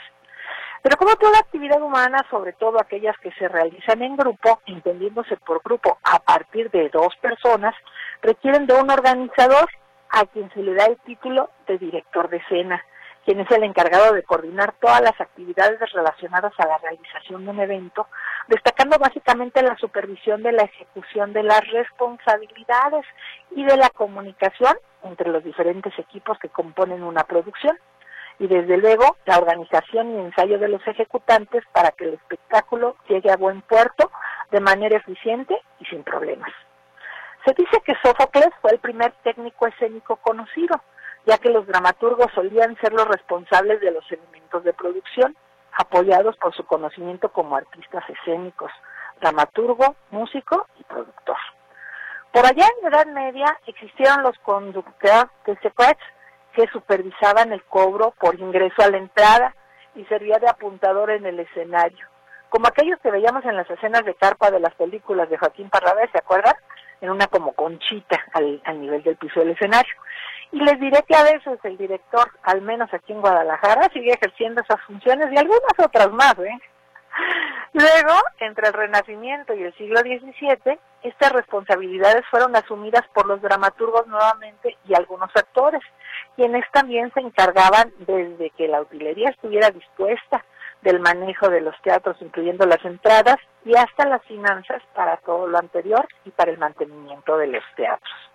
Pero 0.83 0.97
como 0.97 1.15
toda 1.17 1.39
actividad 1.39 1.83
humana, 1.83 2.25
sobre 2.31 2.55
todo 2.55 2.81
aquellas 2.81 3.17
que 3.19 3.33
se 3.33 3.49
realizan 3.49 4.02
en 4.02 4.17
grupo, 4.17 4.61
entendiéndose 4.67 5.37
por 5.37 5.63
grupo 5.63 5.99
a 6.02 6.19
partir 6.21 6.71
de 6.71 6.89
dos 6.89 7.15
personas, 7.21 7.75
requieren 8.23 8.67
de 8.67 8.75
un 8.75 8.91
organizador 8.91 9.69
a 10.11 10.25
quien 10.26 10.50
se 10.52 10.63
le 10.63 10.75
da 10.75 10.87
el 10.87 10.97
título 10.99 11.50
de 11.67 11.78
director 11.78 12.28
de 12.28 12.39
escena 12.39 12.83
quien 13.25 13.41
es 13.41 13.50
el 13.50 13.63
encargado 13.65 14.15
de 14.15 14.23
coordinar 14.23 14.75
todas 14.81 15.00
las 15.00 15.21
actividades 15.21 15.78
relacionadas 15.93 16.52
a 16.59 16.67
la 16.67 16.78
realización 16.78 17.45
de 17.45 17.50
un 17.50 17.61
evento, 17.61 18.07
destacando 18.50 18.99
básicamente 18.99 19.63
la 19.63 19.76
supervisión 19.76 20.43
de 20.43 20.50
la 20.50 20.65
ejecución 20.65 21.32
de 21.32 21.45
las 21.45 21.67
responsabilidades 21.71 23.06
y 23.52 23.65
de 23.65 23.76
la 23.76 23.89
comunicación 23.91 24.76
entre 25.04 25.30
los 25.30 25.45
diferentes 25.45 25.97
equipos 25.99 26.36
que 26.41 26.49
componen 26.49 27.04
una 27.04 27.23
producción 27.23 27.78
y 28.41 28.49
desde 28.49 28.76
luego 28.76 29.17
la 29.25 29.39
organización 29.39 30.10
y 30.10 30.19
ensayo 30.19 30.58
de 30.58 30.67
los 30.67 30.84
ejecutantes 30.89 31.63
para 31.73 31.93
que 31.93 32.06
el 32.06 32.15
espectáculo 32.15 32.97
llegue 33.08 33.30
a 33.30 33.36
buen 33.36 33.63
puerto 33.63 34.10
de 34.50 34.60
manera 34.60 34.97
eficiente 34.97 35.56
y 35.78 35.84
sin 35.84 36.02
problemas. 36.02 36.50
Se 37.47 37.54
dice 37.54 37.80
que 37.84 37.95
Sófocles 38.02 38.50
fue 38.60 38.73
el 38.73 38.80
primer 38.80 39.13
técnico 39.23 39.69
escénico 39.69 40.17
conocido, 40.17 40.82
ya 41.25 41.39
que 41.39 41.50
los 41.50 41.69
dramaturgos 41.69 42.32
solían 42.34 42.76
ser 42.80 42.93
los 42.95 43.06
responsables 43.06 43.80
de 43.80 43.93
los 43.93 44.10
elementos 44.10 44.65
de 44.65 44.73
producción, 44.73 45.36
apoyados 45.76 46.37
por 46.37 46.54
su 46.54 46.65
conocimiento 46.65 47.30
como 47.30 47.56
artistas 47.56 48.04
escénicos, 48.09 48.71
dramaturgo, 49.21 49.97
músico 50.11 50.67
y 50.78 50.85
productor. 50.85 51.37
Por 52.33 52.47
allá 52.47 52.67
en 52.67 52.83
la 52.83 52.89
Edad 52.89 53.06
Media 53.06 53.59
existieron 53.67 54.23
los 54.23 54.39
conductores 54.39 55.26
de 55.47 55.56
que 56.54 56.67
supervisaban 56.69 57.52
el 57.52 57.63
cobro 57.65 58.13
por 58.19 58.39
ingreso 58.39 58.83
a 58.83 58.91
la 58.91 58.99
entrada 58.99 59.54
y 59.95 60.04
servía 60.04 60.39
de 60.39 60.49
apuntador 60.49 61.11
en 61.11 61.26
el 61.26 61.41
escenario, 61.41 62.06
como 62.49 62.67
aquellos 62.67 62.99
que 63.00 63.11
veíamos 63.11 63.45
en 63.45 63.56
las 63.56 63.69
escenas 63.71 64.04
de 64.04 64.15
carpa 64.15 64.50
de 64.50 64.61
las 64.61 64.75
películas 64.75 65.28
de 65.28 65.39
Joaquín 65.39 65.71
Parrabés, 65.71 66.11
¿se 66.11 66.19
acuerdan? 66.19 66.54
En 67.00 67.11
una 67.11 67.26
como 67.28 67.52
conchita 67.52 68.19
al 68.33 68.80
nivel 68.80 69.02
del 69.02 69.17
piso 69.17 69.41
del 69.41 69.50
escenario. 69.50 69.95
Y 70.52 70.58
les 70.58 70.80
diré 70.80 71.02
que 71.06 71.15
a 71.15 71.23
veces 71.23 71.58
el 71.65 71.76
director, 71.76 72.28
al 72.43 72.60
menos 72.63 72.93
aquí 72.93 73.13
en 73.13 73.21
Guadalajara, 73.21 73.89
sigue 73.93 74.13
ejerciendo 74.13 74.60
esas 74.63 74.80
funciones 74.82 75.32
y 75.32 75.39
algunas 75.39 75.78
otras 75.78 76.10
más. 76.13 76.36
¿eh? 76.39 76.58
Luego, 77.73 78.21
entre 78.41 78.69
el 78.69 78.75
Renacimiento 78.75 79.54
y 79.54 79.63
el 79.63 79.75
siglo 79.75 80.00
XVII, 80.00 80.78
estas 81.02 81.32
responsabilidades 81.32 82.26
fueron 82.30 82.56
asumidas 82.56 83.06
por 83.15 83.26
los 83.26 83.41
dramaturgos 83.41 84.06
nuevamente 84.08 84.76
y 84.89 84.95
algunos 84.95 85.30
actores, 85.34 85.80
quienes 86.34 86.65
también 86.73 87.13
se 87.15 87.21
encargaban 87.21 87.93
desde 87.99 88.50
que 88.50 88.67
la 88.69 88.80
utilería 88.80 89.30
estuviera 89.30 89.71
dispuesta, 89.71 90.45
del 90.82 90.99
manejo 91.00 91.49
de 91.49 91.60
los 91.60 91.75
teatros, 91.82 92.17
incluyendo 92.21 92.67
las 92.67 92.82
entradas, 92.84 93.36
y 93.65 93.76
hasta 93.76 94.08
las 94.08 94.23
finanzas 94.25 94.82
para 94.95 95.19
todo 95.19 95.47
lo 95.47 95.58
anterior 95.58 96.08
y 96.25 96.30
para 96.30 96.50
el 96.50 96.58
mantenimiento 96.58 97.36
de 97.36 97.49
los 97.49 97.65
teatros. 97.76 98.29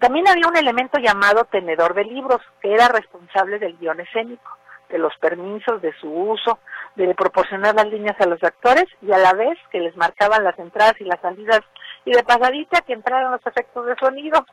También 0.00 0.26
había 0.28 0.48
un 0.48 0.56
elemento 0.56 0.98
llamado 0.98 1.44
tenedor 1.44 1.92
de 1.92 2.04
libros, 2.04 2.40
que 2.62 2.72
era 2.72 2.88
responsable 2.88 3.58
del 3.58 3.76
guion 3.76 4.00
escénico, 4.00 4.56
de 4.88 4.96
los 4.96 5.14
permisos, 5.18 5.82
de 5.82 5.92
su 6.00 6.10
uso, 6.10 6.58
de 6.96 7.14
proporcionar 7.14 7.74
las 7.74 7.86
líneas 7.86 8.18
a 8.18 8.26
los 8.26 8.42
actores 8.42 8.86
y 9.02 9.12
a 9.12 9.18
la 9.18 9.34
vez 9.34 9.58
que 9.70 9.78
les 9.78 9.94
marcaban 9.98 10.42
las 10.42 10.58
entradas 10.58 10.98
y 11.00 11.04
las 11.04 11.20
salidas 11.20 11.60
y 12.06 12.12
de 12.12 12.22
pasadita 12.22 12.80
que 12.80 12.94
entraran 12.94 13.30
los 13.30 13.46
efectos 13.46 13.84
de 13.84 13.94
sonido. 13.96 14.46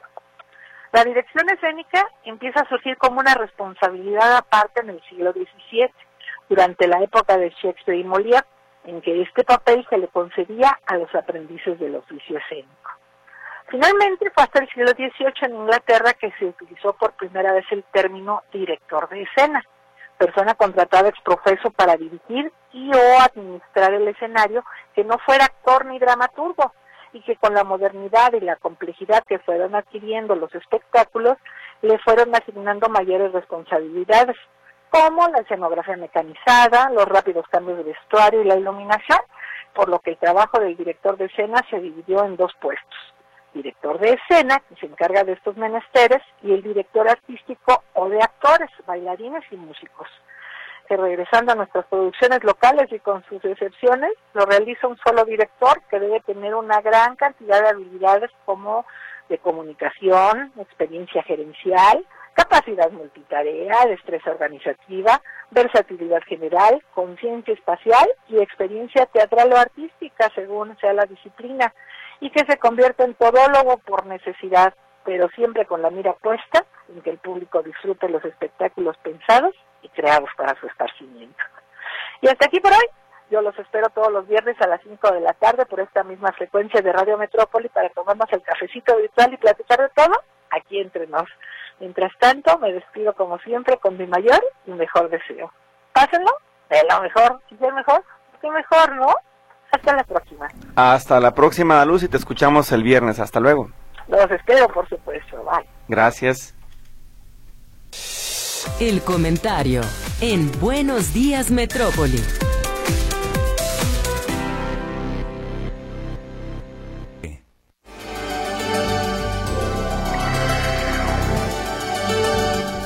La 0.91 1.05
dirección 1.05 1.49
escénica 1.49 2.05
empieza 2.25 2.59
a 2.59 2.69
surgir 2.69 2.97
como 2.97 3.21
una 3.21 3.33
responsabilidad 3.33 4.35
aparte 4.35 4.81
en 4.81 4.89
el 4.89 5.01
siglo 5.03 5.31
XVII, 5.31 5.89
durante 6.49 6.87
la 6.87 7.01
época 7.01 7.37
de 7.37 7.51
Shakespeare 7.51 7.99
y 7.99 8.03
Molière, 8.03 8.45
en 8.83 9.01
que 9.01 9.21
este 9.21 9.45
papel 9.45 9.85
se 9.89 9.97
le 9.97 10.09
concedía 10.09 10.77
a 10.85 10.97
los 10.97 11.13
aprendices 11.15 11.79
del 11.79 11.95
oficio 11.95 12.37
escénico. 12.37 12.91
Finalmente 13.69 14.31
fue 14.33 14.43
hasta 14.43 14.59
el 14.59 14.69
siglo 14.69 14.91
XVIII 14.91 15.33
en 15.41 15.55
Inglaterra 15.55 16.13
que 16.13 16.31
se 16.39 16.45
utilizó 16.45 16.93
por 16.93 17.11
primera 17.13 17.51
vez 17.51 17.65
el 17.71 17.83
término 17.91 18.43
director 18.53 19.09
de 19.09 19.23
escena, 19.23 19.61
persona 20.17 20.55
contratada 20.55 21.09
ex 21.09 21.19
profeso 21.19 21.69
para 21.71 21.97
dirigir 21.97 22.49
y 22.71 22.89
o 22.95 23.19
administrar 23.19 23.93
el 23.93 24.07
escenario 24.07 24.63
que 24.95 25.03
no 25.03 25.17
fuera 25.17 25.45
actor 25.45 25.85
ni 25.85 25.99
dramaturgo 25.99 26.71
y 27.11 27.21
que 27.23 27.35
con 27.35 27.53
la 27.53 27.65
modernidad 27.65 28.31
y 28.33 28.39
la 28.39 28.55
complejidad 28.55 29.25
que 29.25 29.39
fueron 29.39 29.75
adquiriendo 29.75 30.33
los 30.35 30.55
espectáculos 30.55 31.37
le 31.81 31.99
fueron 31.99 32.33
asignando 32.33 32.87
mayores 32.87 33.33
responsabilidades 33.33 34.37
como 34.89 35.27
la 35.27 35.39
escenografía 35.39 35.97
mecanizada, 35.97 36.89
los 36.91 37.05
rápidos 37.05 37.45
cambios 37.49 37.79
de 37.79 37.83
vestuario 37.83 38.41
y 38.41 38.45
la 38.45 38.55
iluminación, 38.55 39.19
por 39.73 39.89
lo 39.89 39.99
que 39.99 40.11
el 40.11 40.17
trabajo 40.17 40.57
del 40.57 40.77
director 40.77 41.17
de 41.17 41.25
escena 41.25 41.61
se 41.69 41.81
dividió 41.81 42.23
en 42.23 42.37
dos 42.37 42.53
puestos 42.61 43.16
director 43.53 43.99
de 43.99 44.13
escena, 44.13 44.59
que 44.67 44.75
se 44.75 44.85
encarga 44.85 45.23
de 45.23 45.33
estos 45.33 45.57
menesteres, 45.57 46.21
y 46.43 46.53
el 46.53 46.61
director 46.61 47.07
artístico 47.07 47.83
o 47.93 48.09
de 48.09 48.21
actores, 48.21 48.69
bailarines 48.85 49.43
y 49.51 49.57
músicos. 49.57 50.07
Regresando 50.89 51.51
a 51.51 51.55
nuestras 51.55 51.85
producciones 51.87 52.43
locales 52.43 52.91
y 52.91 52.99
con 52.99 53.23
sus 53.25 53.43
excepciones, 53.43 54.11
lo 54.33 54.45
realiza 54.45 54.87
un 54.87 54.97
solo 55.05 55.25
director 55.25 55.81
que 55.89 55.99
debe 55.99 56.21
tener 56.21 56.55
una 56.55 56.79
gran 56.79 57.15
cantidad 57.17 57.61
de 57.61 57.69
habilidades 57.69 58.31
como 58.45 58.85
de 59.27 59.37
comunicación, 59.39 60.53
experiencia 60.57 61.21
gerencial, 61.23 62.05
capacidad 62.33 62.89
multitarea, 62.91 63.85
destreza 63.87 64.31
organizativa, 64.31 65.21
versatilidad 65.51 66.21
general, 66.21 66.81
conciencia 66.93 67.53
espacial 67.53 68.07
y 68.29 68.37
experiencia 68.37 69.07
teatral 69.07 69.51
o 69.51 69.57
artística, 69.57 70.29
según 70.35 70.77
sea 70.77 70.93
la 70.93 71.05
disciplina, 71.05 71.73
y 72.19 72.29
que 72.31 72.45
se 72.45 72.57
convierte 72.57 73.03
en 73.03 73.13
todólogo 73.15 73.77
por 73.79 74.05
necesidad, 74.05 74.73
pero 75.03 75.29
siempre 75.29 75.65
con 75.65 75.81
la 75.81 75.89
mira 75.89 76.13
puesta 76.13 76.65
en 76.89 77.01
que 77.01 77.11
el 77.11 77.17
público 77.17 77.61
disfrute 77.63 78.09
los 78.09 78.23
espectáculos 78.25 78.97
pensados 78.97 79.55
y 79.81 79.89
creados 79.89 80.29
para 80.35 80.59
su 80.59 80.67
esparcimiento. 80.67 81.43
Y 82.21 82.27
hasta 82.27 82.45
aquí 82.45 82.59
por 82.59 82.71
hoy. 82.71 82.87
Yo 83.29 83.41
los 83.41 83.59
espero 83.59 83.89
todos 83.89 84.09
los 84.09 84.25
viernes 84.25 84.55
a 84.61 84.67
las 84.67 84.81
5 84.83 85.11
de 85.11 85.19
la 85.19 85.33
tarde 85.33 85.65
por 85.65 85.81
esta 85.81 86.01
misma 86.03 86.31
frecuencia 86.31 86.81
de 86.81 86.93
Radio 86.93 87.17
Metrópoli 87.17 87.67
para 87.67 87.89
tomarnos 87.89 88.31
el 88.31 88.41
cafecito 88.41 88.95
virtual 88.95 89.33
y 89.33 89.37
platicar 89.37 89.79
de 89.79 89.89
todo 89.89 90.13
aquí 90.49 90.79
entre 90.79 91.07
nos. 91.07 91.27
Mientras 91.79 92.11
tanto, 92.19 92.57
me 92.59 92.71
despido 92.71 93.13
como 93.13 93.37
siempre 93.39 93.77
con 93.77 93.97
mi 93.97 94.07
mayor 94.07 94.41
y 94.65 94.71
mejor 94.71 95.09
deseo. 95.09 95.51
Pásenlo, 95.91 96.31
de 96.69 96.81
lo 96.89 97.01
mejor, 97.01 97.41
si 97.49 97.55
es 97.55 97.73
mejor, 97.73 98.03
qué 98.39 98.49
mejor, 98.49 98.95
¿no? 98.95 99.13
Hasta 99.71 99.95
la 99.95 100.03
próxima. 100.03 100.47
Hasta 100.75 101.19
la 101.19 101.33
próxima, 101.33 101.83
Luz, 101.85 102.03
y 102.03 102.07
te 102.07 102.17
escuchamos 102.17 102.71
el 102.71 102.83
viernes. 102.83 103.19
Hasta 103.19 103.39
luego. 103.39 103.69
Los 104.07 104.31
espero, 104.31 104.67
por 104.69 104.87
supuesto. 104.87 105.43
Bye. 105.43 105.67
Gracias. 105.87 106.53
El 108.79 109.01
comentario 109.01 109.81
en 110.21 110.51
Buenos 110.59 111.13
Días 111.13 111.51
Metrópoli. 111.51 112.21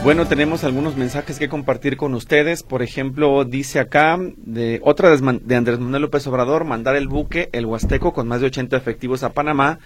Bueno, 0.04 0.26
tenemos 0.26 0.64
algunos 0.64 0.98
mensajes 0.98 1.38
que 1.38 1.48
compartir 1.48 1.96
con 1.96 2.16
ustedes. 2.16 2.64
Por 2.64 2.82
ejemplo, 2.82 3.46
dice 3.46 3.80
acá 3.80 4.18
de 4.36 4.82
otra 4.84 5.16
de 5.16 5.56
Andrés 5.56 5.78
Manuel 5.78 6.02
López 6.02 6.26
Obrador, 6.26 6.66
mandar 6.66 6.96
el 6.96 7.08
buque, 7.08 7.50
el 7.54 7.68
Huasteco, 7.68 8.12
con 8.12 8.28
más 8.28 8.42
de 8.42 8.48
80 8.48 8.76
efectivos 8.76 9.22
a 9.22 9.34
Panamá 9.34 9.78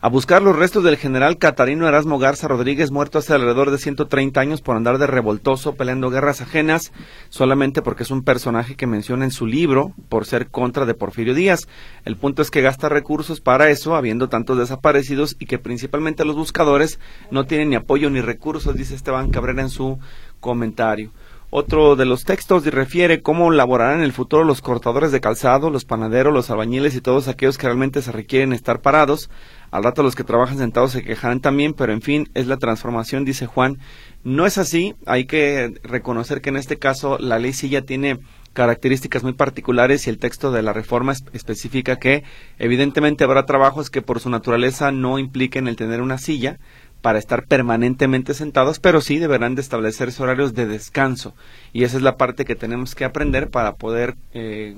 a 0.00 0.08
buscar 0.08 0.42
los 0.42 0.56
restos 0.56 0.84
del 0.84 0.96
general 0.96 1.38
Catarino 1.38 1.88
Erasmo 1.88 2.18
Garza 2.18 2.48
Rodríguez, 2.48 2.90
muerto 2.90 3.18
hace 3.18 3.32
alrededor 3.32 3.70
de 3.70 3.78
130 3.78 4.40
años 4.40 4.60
por 4.60 4.76
andar 4.76 4.98
de 4.98 5.06
revoltoso 5.06 5.74
peleando 5.74 6.10
guerras 6.10 6.40
ajenas, 6.40 6.92
solamente 7.28 7.82
porque 7.82 8.02
es 8.02 8.10
un 8.10 8.22
personaje 8.22 8.76
que 8.76 8.86
menciona 8.86 9.24
en 9.24 9.30
su 9.30 9.46
libro 9.46 9.92
por 10.08 10.26
ser 10.26 10.48
contra 10.48 10.86
de 10.86 10.94
Porfirio 10.94 11.34
Díaz. 11.34 11.68
El 12.04 12.16
punto 12.16 12.42
es 12.42 12.50
que 12.50 12.62
gasta 12.62 12.88
recursos 12.88 13.40
para 13.40 13.70
eso, 13.70 13.94
habiendo 13.94 14.28
tantos 14.28 14.58
desaparecidos 14.58 15.36
y 15.38 15.46
que 15.46 15.58
principalmente 15.58 16.24
los 16.24 16.36
buscadores 16.36 16.98
no 17.30 17.44
tienen 17.44 17.70
ni 17.70 17.76
apoyo 17.76 18.10
ni 18.10 18.20
recursos, 18.20 18.74
dice 18.74 18.94
Esteban 18.94 19.30
Cabrera 19.30 19.62
en 19.62 19.70
su 19.70 19.98
comentario. 20.40 21.12
Otro 21.56 21.94
de 21.94 22.04
los 22.04 22.24
textos 22.24 22.66
refiere 22.66 23.22
cómo 23.22 23.52
laborarán 23.52 23.98
en 23.98 24.04
el 24.04 24.12
futuro 24.12 24.42
los 24.42 24.60
cortadores 24.60 25.12
de 25.12 25.20
calzado, 25.20 25.70
los 25.70 25.84
panaderos, 25.84 26.34
los 26.34 26.50
albañiles 26.50 26.96
y 26.96 27.00
todos 27.00 27.28
aquellos 27.28 27.58
que 27.58 27.68
realmente 27.68 28.02
se 28.02 28.10
requieren 28.10 28.52
estar 28.52 28.80
parados. 28.80 29.30
Al 29.70 29.84
rato 29.84 30.02
los 30.02 30.16
que 30.16 30.24
trabajan 30.24 30.58
sentados 30.58 30.90
se 30.90 31.04
quejarán 31.04 31.38
también, 31.38 31.72
pero 31.72 31.92
en 31.92 32.02
fin, 32.02 32.28
es 32.34 32.48
la 32.48 32.56
transformación, 32.56 33.24
dice 33.24 33.46
Juan. 33.46 33.78
No 34.24 34.46
es 34.46 34.58
así, 34.58 34.96
hay 35.06 35.26
que 35.26 35.74
reconocer 35.84 36.40
que 36.40 36.48
en 36.48 36.56
este 36.56 36.76
caso 36.76 37.18
la 37.20 37.38
ley 37.38 37.52
sí 37.52 37.68
ya 37.68 37.82
tiene 37.82 38.18
características 38.52 39.22
muy 39.22 39.34
particulares 39.34 40.06
y 40.06 40.10
el 40.10 40.18
texto 40.18 40.50
de 40.50 40.62
la 40.62 40.72
reforma 40.72 41.12
especifica 41.32 42.00
que 42.00 42.24
evidentemente 42.58 43.22
habrá 43.22 43.46
trabajos 43.46 43.90
que 43.90 44.02
por 44.02 44.18
su 44.18 44.30
naturaleza 44.30 44.90
no 44.90 45.20
impliquen 45.20 45.68
el 45.68 45.76
tener 45.76 46.00
una 46.00 46.18
silla, 46.18 46.58
para 47.04 47.18
estar 47.18 47.44
permanentemente 47.44 48.32
sentados, 48.32 48.80
pero 48.80 49.02
sí 49.02 49.18
deberán 49.18 49.54
de 49.54 49.60
establecerse 49.60 50.22
horarios 50.22 50.54
de 50.54 50.64
descanso. 50.64 51.34
Y 51.74 51.84
esa 51.84 51.98
es 51.98 52.02
la 52.02 52.16
parte 52.16 52.46
que 52.46 52.54
tenemos 52.54 52.94
que 52.94 53.04
aprender 53.04 53.50
para 53.50 53.74
poder, 53.74 54.14
eh, 54.32 54.74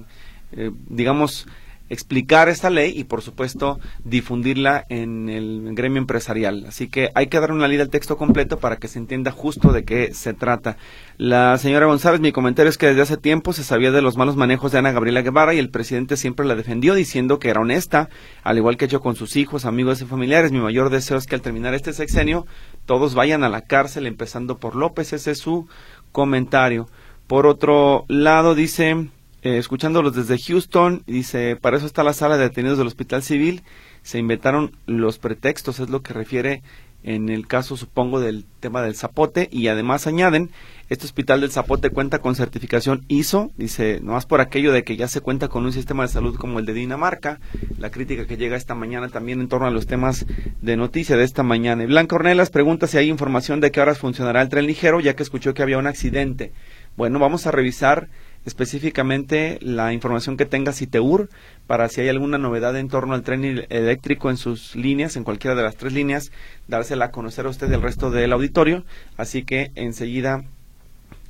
eh, 0.51 0.73
digamos, 0.89 1.47
explicar 1.89 2.49
esta 2.49 2.71
ley 2.71 2.93
y 2.97 3.05
por 3.05 3.23
supuesto 3.23 3.79
difundirla 4.05 4.85
en 4.89 5.29
el 5.29 5.75
gremio 5.75 5.99
empresarial. 5.99 6.65
Así 6.67 6.89
que 6.89 7.11
hay 7.15 7.29
que 7.29 7.41
dar 7.41 7.53
una 7.53 7.69
ley 7.69 7.77
del 7.77 7.91
texto 7.91 8.17
completo 8.17 8.59
para 8.59 8.77
que 8.77 8.89
se 8.89 8.99
entienda 8.99 9.31
justo 9.31 9.73
de 9.73 9.85
qué 9.85 10.13
se 10.15 10.35
trata. 10.35 10.77
La 11.17 11.57
señora 11.59 11.87
González, 11.87 12.21
mi 12.21 12.33
comentario 12.33 12.71
es 12.71 12.79
que 12.79 12.89
desde 12.89 13.03
hace 13.03 13.17
tiempo 13.17 13.53
se 13.53 13.65
sabía 13.65 13.91
de 13.91 14.03
los 14.03 14.17
malos 14.17 14.37
manejos 14.37 14.73
de 14.73 14.79
Ana 14.79 14.93
Gabriela 14.93 15.23
Guevara 15.23 15.55
y 15.55 15.59
el 15.59 15.71
presidente 15.71 16.17
siempre 16.17 16.47
la 16.47 16.55
defendió 16.55 16.95
diciendo 16.95 17.39
que 17.39 17.51
era 17.51 17.61
honesta, 17.61 18.09
al 18.43 18.59
igual 18.59 18.77
que 18.77 18.87
hecho 18.87 19.01
con 19.01 19.17
sus 19.17 19.37
hijos, 19.37 19.65
amigos 19.65 20.01
y 20.03 20.07
familiares. 20.07 20.53
Mi 20.53 20.61
mayor 20.61 20.91
deseo 20.91 21.17
es 21.17 21.27
que 21.27 21.35
al 21.35 21.43
terminar 21.43 21.75
este 21.75 21.93
sexenio 21.93 22.47
todos 22.85 23.15
vayan 23.15 23.45
a 23.45 23.49
la 23.49 23.63
cárcel, 23.63 24.07
empezando 24.07 24.59
por 24.59 24.77
López. 24.77 25.13
Ese 25.13 25.33
es 25.33 25.39
su 25.39 25.69
comentario. 26.13 26.89
Por 27.27 27.47
otro 27.47 28.05
lado, 28.09 28.55
dice 28.55 29.09
eh, 29.47 29.59
escuchándolos 29.59 30.17
desde 30.17 30.43
Houston, 30.43 31.05
dice, 31.07 31.55
para 31.55 31.77
eso 31.77 31.87
está 31.87 32.03
la 32.03 32.15
sala 32.15 32.37
de 32.37 32.43
detenidos 32.49 32.79
del 32.79 32.89
Hospital 32.89 33.23
Civil, 33.23 33.63
se 34.03 34.19
inventaron 34.19 34.73
los 34.87 35.21
pretextos, 35.21 35.79
es 35.79 35.89
lo 35.89 36.03
que 36.03 36.13
refiere 36.13 36.65
en 37.05 37.29
el 37.29 37.47
caso, 37.47 37.77
supongo, 37.77 38.19
del 38.19 38.45
tema 38.59 38.83
del 38.83 38.97
zapote, 38.97 39.49
y 39.53 39.69
además 39.69 40.09
añaden, 40.09 40.51
este 40.89 41.05
hospital 41.05 41.43
del 41.43 41.53
zapote 41.53 41.91
cuenta 41.91 42.19
con 42.19 42.35
certificación 42.35 43.05
ISO, 43.07 43.53
dice, 43.57 44.01
no 44.03 44.15
más 44.15 44.27
por 44.27 44.41
aquello 44.41 44.73
de 44.73 44.83
que 44.83 44.97
ya 44.97 45.07
se 45.07 45.21
cuenta 45.21 45.47
con 45.47 45.65
un 45.65 45.73
sistema 45.73 46.03
de 46.03 46.09
salud 46.09 46.35
como 46.35 46.59
el 46.59 46.67
de 46.67 46.75
Dinamarca, 46.75 47.39
la 47.79 47.93
crítica 47.93 48.27
que 48.27 48.37
llega 48.37 48.57
esta 48.57 48.75
mañana 48.75 49.11
también 49.11 49.41
en 49.41 49.47
torno 49.47 49.69
a 49.69 49.71
los 49.71 49.87
temas 49.87 50.27
de 50.61 50.77
noticia 50.77 51.17
de 51.17 51.23
esta 51.23 51.45
mañana. 51.45 51.85
Y 51.85 51.87
Blanca 51.87 52.17
Ornelas 52.17 52.51
pregunta 52.51 52.89
si 52.89 52.99
hay 52.99 53.09
información 53.09 53.61
de 53.61 53.71
qué 53.71 53.81
horas 53.81 53.99
funcionará 53.99 54.43
el 54.43 54.49
tren 54.49 54.67
ligero, 54.67 54.99
ya 54.99 55.15
que 55.15 55.23
escuchó 55.23 55.55
que 55.55 55.63
había 55.63 55.79
un 55.79 55.87
accidente. 55.87 56.53
Bueno, 56.97 57.21
vamos 57.21 57.47
a 57.47 57.53
revisar 57.53 58.09
específicamente 58.47 59.59
la 59.61 59.93
información 59.93 60.37
que 60.37 60.47
tenga 60.47 60.73
Citeur 60.73 61.29
para 61.67 61.89
si 61.89 62.01
hay 62.01 62.09
alguna 62.09 62.39
novedad 62.39 62.77
en 62.77 62.89
torno 62.89 63.15
al 63.15 63.23
tren 63.23 63.67
eléctrico 63.69 64.31
en 64.31 64.37
sus 64.37 64.77
líneas, 64.77 65.17
en 65.17 65.25
cualquiera 65.25 65.57
de 65.57 65.65
las 65.65 65.77
tres 65.77 65.93
líneas, 65.93 66.31
dársela 66.69 67.07
a 67.07 67.11
conocer 67.11 67.47
a 67.47 67.51
usted 67.51 67.71
el 67.73 67.83
resto 67.83 68.11
del 68.11 68.33
auditorio. 68.33 68.85
Así 69.17 69.43
que 69.43 69.73
enseguida 69.75 70.45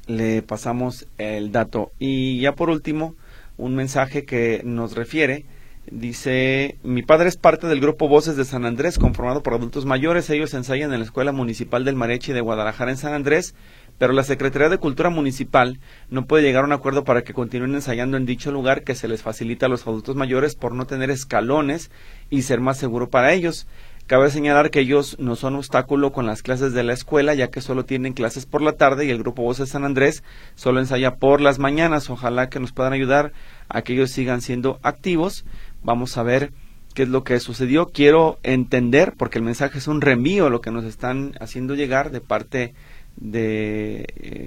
le 0.07 0.43
pasamos 0.43 1.07
el 1.17 1.53
dato. 1.53 1.91
Y 1.99 2.39
ya 2.41 2.53
por 2.53 2.69
último, 2.69 3.15
un 3.57 3.75
mensaje 3.75 4.25
que 4.25 4.61
nos 4.65 4.95
refiere. 4.95 5.47
Dice, 5.91 6.77
mi 6.83 7.03
padre 7.03 7.29
es 7.29 7.37
parte 7.37 7.69
del 7.69 7.81
grupo 7.81 8.09
Voces 8.09 8.37
de 8.37 8.45
San 8.45 8.65
Andrés, 8.67 8.99
conformado 8.99 9.43
por 9.43 9.55
adultos 9.55 9.87
mayores. 9.87 10.29
Ellos 10.31 10.53
ensayan 10.53 10.93
en 10.93 10.99
la 10.99 11.05
Escuela 11.05 11.31
Municipal 11.31 11.85
del 11.85 11.95
Marechi 11.95 12.33
de 12.33 12.41
Guadalajara 12.41 12.91
en 12.91 12.97
San 12.97 13.15
Andrés 13.15 13.55
pero 13.99 14.13
la 14.13 14.23
Secretaría 14.23 14.69
de 14.69 14.79
Cultura 14.79 15.11
Municipal 15.11 15.79
no 16.11 16.27
puede 16.27 16.43
llegar 16.43 16.65
a 16.65 16.67
un 16.67 16.73
acuerdo 16.73 17.05
para 17.05 17.23
que 17.23 17.33
continúen 17.33 17.75
ensayando 17.75 18.17
en 18.17 18.27
dicho 18.27 18.53
lugar 18.53 18.83
que 18.83 18.95
se 18.95 19.09
les 19.09 19.23
facilita 19.23 19.67
a 19.67 19.69
los 19.69 19.87
adultos 19.87 20.17
mayores 20.17 20.55
por 20.55 20.75
no 20.75 20.87
tener 20.87 21.11
escalones 21.11 21.91
y 22.31 22.43
ser 22.43 22.61
más 22.61 22.79
seguro 22.79 23.09
para 23.09 23.33
ellos. 23.33 23.67
Cabe 24.07 24.31
señalar 24.31 24.71
que 24.71 24.79
ellos 24.79 25.17
no 25.19 25.35
son 25.35 25.57
obstáculo 25.57 26.13
con 26.13 26.27
las 26.27 26.43
clases 26.43 26.73
de 26.73 26.85
la 26.85 26.93
escuela, 26.93 27.35
ya 27.35 27.49
que 27.49 27.61
solo 27.61 27.85
tienen 27.85 28.13
clases 28.13 28.47
por 28.47 28.63
la 28.63 28.75
tarde 28.75 29.05
y 29.05 29.11
el 29.11 29.19
grupo 29.19 29.43
Voces 29.43 29.71
San 29.71 29.83
Andrés 29.83 30.23
solo 30.55 30.79
ensaya 30.79 31.17
por 31.17 31.41
las 31.41 31.59
mañanas. 31.59 32.09
Ojalá 32.09 32.49
que 32.49 32.61
nos 32.61 32.71
puedan 32.71 32.93
ayudar 32.93 33.33
a 33.69 33.83
que 33.83 33.95
ellos 33.95 34.13
sigan 34.13 34.43
siendo 34.43 34.79
activos. 34.85 35.45
Vamos 35.83 36.17
a 36.19 36.23
ver 36.23 36.53
qué 36.95 37.03
es 37.03 37.09
lo 37.09 37.25
que 37.25 37.41
sucedió. 37.41 37.87
Quiero 37.87 38.39
entender, 38.45 39.13
porque 39.19 39.39
el 39.39 39.45
mensaje 39.45 39.79
es 39.79 39.89
un 39.89 40.01
reenvío, 40.01 40.51
lo 40.51 40.61
que 40.61 40.71
nos 40.71 40.85
están 40.85 41.35
haciendo 41.41 41.75
llegar 41.75 42.13
de 42.13 42.21
parte 42.21 42.75
eh, 43.23 44.05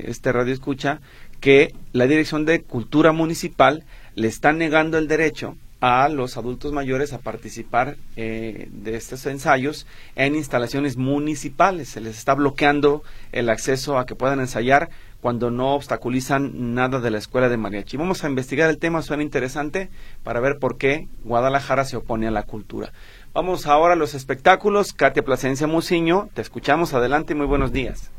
este 0.08 0.32
radio 0.32 0.54
escucha 0.54 1.02
que 1.40 1.74
la 1.94 2.08
Dirección 2.08 2.46
de 2.46 2.62
Cultura 2.62 3.12
Municipal 3.12 3.84
le 4.16 4.28
está 4.28 4.52
negando 4.52 4.98
el 4.98 5.08
derecho 5.08 5.56
a 5.82 6.10
los 6.10 6.36
adultos 6.36 6.74
mayores 6.74 7.14
a 7.14 7.20
participar 7.20 7.96
eh, 8.18 8.68
de 8.72 8.96
estos 8.96 9.26
ensayos 9.26 9.88
en 10.16 10.36
instalaciones 10.36 10.98
municipales. 10.98 11.90
Se 11.90 12.02
les 12.02 12.18
está 12.18 12.34
bloqueando 12.34 13.04
el 13.32 13.50
acceso 13.50 13.98
a 13.98 14.06
que 14.06 14.16
puedan 14.16 14.42
ensayar 14.42 14.90
cuando 15.22 15.52
no 15.52 15.76
obstaculizan 15.76 16.74
nada 16.74 17.00
de 17.00 17.12
la 17.12 17.18
escuela 17.18 17.50
de 17.50 17.58
mariachi. 17.58 17.98
Vamos 17.98 18.24
a 18.24 18.30
investigar 18.30 18.70
el 18.70 18.78
tema, 18.78 19.02
suena 19.02 19.24
interesante, 19.24 19.90
para 20.24 20.40
ver 20.40 20.60
por 20.60 20.78
qué 20.78 21.08
Guadalajara 21.24 21.86
se 21.86 21.98
opone 21.98 22.28
a 22.28 22.32
la 22.32 22.44
cultura. 22.44 22.92
Vamos 23.34 23.68
ahora 23.68 23.94
a 23.94 23.98
los 23.98 24.16
espectáculos. 24.16 24.94
Katia 24.94 25.24
Plasencia 25.24 25.68
Muciño, 25.68 26.30
te 26.34 26.42
escuchamos. 26.42 26.94
Adelante 26.94 27.36
muy 27.36 27.46
buenos 27.46 27.72
días. 27.72 28.12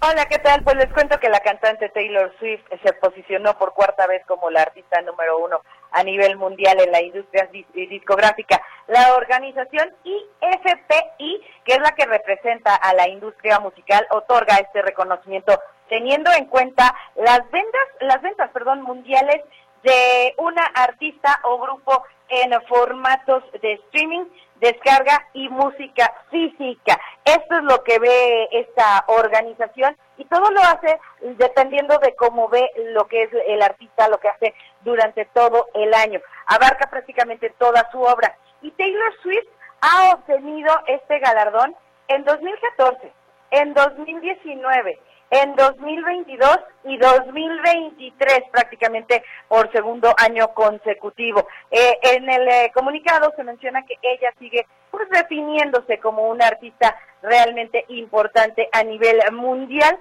Hola, 0.00 0.26
¿qué 0.26 0.38
tal? 0.38 0.62
Pues 0.62 0.76
les 0.76 0.92
cuento 0.92 1.18
que 1.18 1.28
la 1.28 1.40
cantante 1.40 1.88
Taylor 1.88 2.32
Swift 2.38 2.62
se 2.84 2.92
posicionó 2.92 3.58
por 3.58 3.74
cuarta 3.74 4.06
vez 4.06 4.24
como 4.26 4.48
la 4.48 4.62
artista 4.62 5.02
número 5.02 5.38
uno 5.38 5.60
a 5.90 6.04
nivel 6.04 6.36
mundial 6.36 6.78
en 6.78 6.92
la 6.92 7.02
industria 7.02 7.50
discográfica. 7.74 8.62
La 8.86 9.16
organización 9.16 9.92
IFPI, 10.04 11.42
que 11.64 11.72
es 11.72 11.80
la 11.80 11.96
que 11.96 12.06
representa 12.06 12.76
a 12.76 12.94
la 12.94 13.08
industria 13.08 13.58
musical, 13.58 14.06
otorga 14.10 14.58
este 14.58 14.82
reconocimiento 14.82 15.58
teniendo 15.88 16.30
en 16.32 16.44
cuenta 16.44 16.94
las 17.16 17.40
ventas, 17.50 17.88
las 17.98 18.22
ventas, 18.22 18.50
perdón, 18.52 18.82
mundiales 18.82 19.42
de 19.82 20.32
una 20.38 20.64
artista 20.76 21.40
o 21.42 21.58
grupo 21.58 22.04
en 22.28 22.52
formatos 22.68 23.42
de 23.60 23.72
streaming 23.72 24.26
descarga 24.60 25.26
y 25.32 25.48
música 25.48 26.12
física. 26.30 27.00
Esto 27.24 27.56
es 27.56 27.62
lo 27.64 27.82
que 27.84 27.98
ve 27.98 28.48
esta 28.52 29.04
organización 29.08 29.96
y 30.16 30.24
todo 30.24 30.50
lo 30.50 30.60
hace 30.60 30.98
dependiendo 31.20 31.98
de 31.98 32.14
cómo 32.14 32.48
ve 32.48 32.68
lo 32.92 33.06
que 33.06 33.22
es 33.22 33.30
el 33.46 33.62
artista, 33.62 34.08
lo 34.08 34.18
que 34.18 34.28
hace 34.28 34.54
durante 34.82 35.24
todo 35.26 35.68
el 35.74 35.94
año. 35.94 36.20
Abarca 36.46 36.88
prácticamente 36.90 37.50
toda 37.58 37.88
su 37.90 38.00
obra. 38.00 38.36
Y 38.62 38.70
Taylor 38.72 39.14
Swift 39.22 39.48
ha 39.80 40.14
obtenido 40.14 40.74
este 40.86 41.18
galardón 41.20 41.74
en 42.08 42.24
2014, 42.24 43.12
en 43.50 43.74
2019, 43.74 44.98
en 45.30 45.54
2022 45.54 46.58
y 46.84 46.96
2023 46.96 48.44
prácticamente 48.50 49.22
por 49.48 49.70
segundo 49.72 50.14
año 50.18 50.48
consecutivo. 50.54 51.46
Eh, 51.70 51.98
en 52.02 52.30
el 52.30 52.48
eh, 52.48 52.70
comunicado 52.74 53.32
se 53.36 53.44
menciona 53.44 53.84
que 53.84 53.94
ella 54.02 54.32
sigue 54.38 54.66
pues 54.90 55.08
definiéndose 55.10 55.98
como 55.98 56.28
una 56.28 56.46
artista 56.46 56.96
realmente 57.22 57.84
importante 57.88 58.68
a 58.72 58.82
nivel 58.82 59.20
mundial 59.32 59.98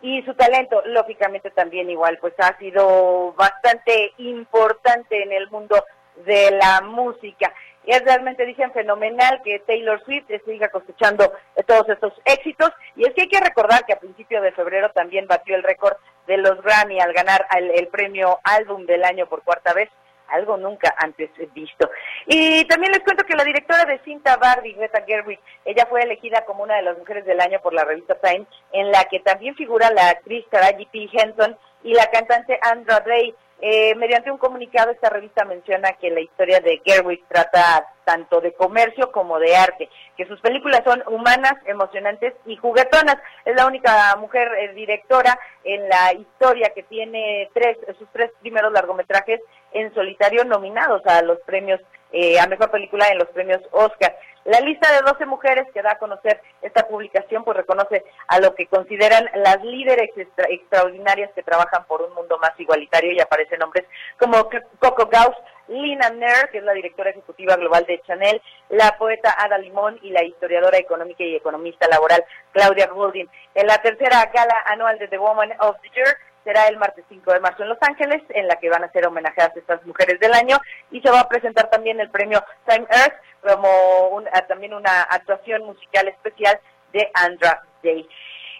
y 0.00 0.22
su 0.22 0.34
talento 0.34 0.80
lógicamente 0.86 1.50
también 1.50 1.90
igual 1.90 2.18
pues 2.20 2.34
ha 2.38 2.56
sido 2.58 3.32
bastante 3.32 4.12
importante 4.18 5.22
en 5.22 5.32
el 5.32 5.50
mundo 5.50 5.84
de 6.24 6.52
la 6.52 6.82
música 6.82 7.52
es 7.92 8.04
realmente, 8.04 8.44
dicen, 8.44 8.72
fenomenal 8.72 9.40
que 9.42 9.60
Taylor 9.60 10.02
Swift 10.04 10.26
siga 10.44 10.68
cosechando 10.68 11.32
todos 11.66 11.88
estos 11.88 12.12
éxitos. 12.24 12.70
Y 12.96 13.06
es 13.06 13.14
que 13.14 13.22
hay 13.22 13.28
que 13.28 13.40
recordar 13.40 13.84
que 13.86 13.94
a 13.94 14.00
principio 14.00 14.40
de 14.42 14.52
febrero 14.52 14.90
también 14.90 15.26
batió 15.26 15.56
el 15.56 15.62
récord 15.62 15.96
de 16.26 16.36
los 16.36 16.62
Grammy 16.62 17.00
al 17.00 17.12
ganar 17.12 17.46
el, 17.56 17.88
premio 17.88 18.38
Álbum 18.44 18.86
del 18.86 19.04
Año 19.04 19.26
por 19.26 19.42
cuarta 19.42 19.72
vez 19.72 19.88
algo 20.28 20.58
nunca 20.58 20.94
antes 20.98 21.30
visto. 21.54 21.90
Y 22.26 22.62
también 22.66 22.92
les 22.92 23.02
cuento 23.02 23.24
que 23.24 23.34
la 23.34 23.44
directora 23.44 23.86
de 23.86 23.98
cinta 24.00 24.36
Barbie, 24.36 24.74
Greta 24.74 25.02
Gerwig, 25.06 25.40
ella 25.64 25.86
fue 25.88 26.02
elegida 26.02 26.44
como 26.44 26.64
una 26.64 26.76
de 26.76 26.82
las 26.82 26.98
mujeres 26.98 27.24
del 27.24 27.40
año 27.40 27.60
por 27.62 27.72
la 27.72 27.84
revista 27.84 28.14
Time, 28.20 28.46
en 28.72 28.92
la 28.92 29.04
que 29.04 29.20
también 29.20 29.54
figura 29.54 29.90
la 29.90 30.10
actriz 30.10 30.44
Taraji 30.50 30.84
P. 30.86 31.08
Henson 31.12 31.56
y 31.82 31.94
la 31.94 32.06
cantante 32.10 32.58
Andra 32.62 33.00
Day. 33.00 33.34
Eh, 33.60 33.94
mediante 33.96 34.30
un 34.30 34.38
comunicado, 34.38 34.92
esta 34.92 35.10
revista 35.10 35.44
menciona 35.44 35.92
que 35.94 36.10
la 36.10 36.20
historia 36.20 36.60
de 36.60 36.80
Gerwig 36.84 37.24
trata 37.26 37.88
tanto 38.04 38.40
de 38.40 38.52
comercio 38.52 39.10
como 39.10 39.38
de 39.40 39.56
arte, 39.56 39.90
que 40.16 40.26
sus 40.26 40.40
películas 40.40 40.82
son 40.84 41.02
humanas, 41.08 41.54
emocionantes 41.66 42.34
y 42.46 42.56
juguetonas. 42.56 43.16
Es 43.44 43.56
la 43.56 43.66
única 43.66 44.14
mujer 44.16 44.48
eh, 44.58 44.74
directora 44.74 45.38
en 45.64 45.88
la 45.88 46.12
historia 46.12 46.72
que 46.74 46.84
tiene 46.84 47.50
tres, 47.52 47.76
sus 47.98 48.08
tres 48.12 48.30
primeros 48.40 48.72
largometrajes 48.72 49.40
en 49.72 49.92
solitario 49.92 50.44
nominados 50.44 51.04
a 51.06 51.20
los 51.22 51.38
premios, 51.40 51.80
eh, 52.12 52.38
a 52.38 52.46
mejor 52.46 52.70
película 52.70 53.08
en 53.08 53.18
los 53.18 53.28
premios 53.28 53.60
Oscar. 53.72 54.16
La 54.48 54.60
lista 54.60 54.90
de 54.90 55.02
12 55.02 55.26
mujeres 55.26 55.66
que 55.74 55.82
da 55.82 55.92
a 55.92 55.98
conocer 55.98 56.40
esta 56.62 56.88
publicación 56.88 57.44
pues 57.44 57.54
reconoce 57.54 58.02
a 58.28 58.40
lo 58.40 58.54
que 58.54 58.66
consideran 58.66 59.28
las 59.34 59.62
líderes 59.62 60.08
extraordinarias 60.16 61.30
que 61.34 61.42
trabajan 61.42 61.84
por 61.84 62.00
un 62.00 62.14
mundo 62.14 62.38
más 62.38 62.58
igualitario 62.58 63.12
y 63.12 63.20
aparecen 63.20 63.58
nombres 63.58 63.84
como 64.18 64.48
Coco 64.78 65.06
Gauss, 65.12 65.36
Lina 65.68 66.08
Nair, 66.08 66.48
que 66.50 66.58
es 66.58 66.64
la 66.64 66.72
directora 66.72 67.10
ejecutiva 67.10 67.56
global 67.56 67.84
de 67.84 68.00
Chanel, 68.06 68.40
la 68.70 68.96
poeta 68.96 69.36
Ada 69.38 69.58
Limón 69.58 69.98
y 70.00 70.12
la 70.12 70.24
historiadora 70.24 70.78
económica 70.78 71.22
y 71.24 71.36
economista 71.36 71.86
laboral 71.86 72.24
Claudia 72.52 72.86
Goldin. 72.86 73.28
En 73.54 73.66
la 73.66 73.76
tercera 73.82 74.30
gala 74.32 74.62
anual 74.64 74.98
de 74.98 75.08
The 75.08 75.18
Woman 75.18 75.52
of 75.60 75.76
the 75.82 75.90
Year 75.90 76.16
será 76.42 76.66
el 76.68 76.78
martes 76.78 77.04
5 77.10 77.34
de 77.34 77.40
marzo 77.40 77.64
en 77.64 77.68
Los 77.68 77.82
Ángeles, 77.82 78.22
en 78.30 78.48
la 78.48 78.56
que 78.56 78.70
van 78.70 78.82
a 78.82 78.90
ser 78.92 79.06
homenajeadas 79.06 79.54
estas 79.54 79.84
mujeres 79.84 80.18
del 80.18 80.32
año 80.32 80.56
y 80.90 81.02
se 81.02 81.10
va 81.10 81.20
a 81.20 81.28
presentar 81.28 81.68
también 81.68 82.00
el 82.00 82.08
premio 82.08 82.42
Time 82.66 82.86
Earth 82.88 83.20
como 83.42 84.22
ah, 84.32 84.46
también 84.46 84.74
una 84.74 85.02
actuación 85.02 85.64
musical 85.64 86.08
especial 86.08 86.58
de 86.92 87.10
Andra 87.14 87.62
Day. 87.82 88.08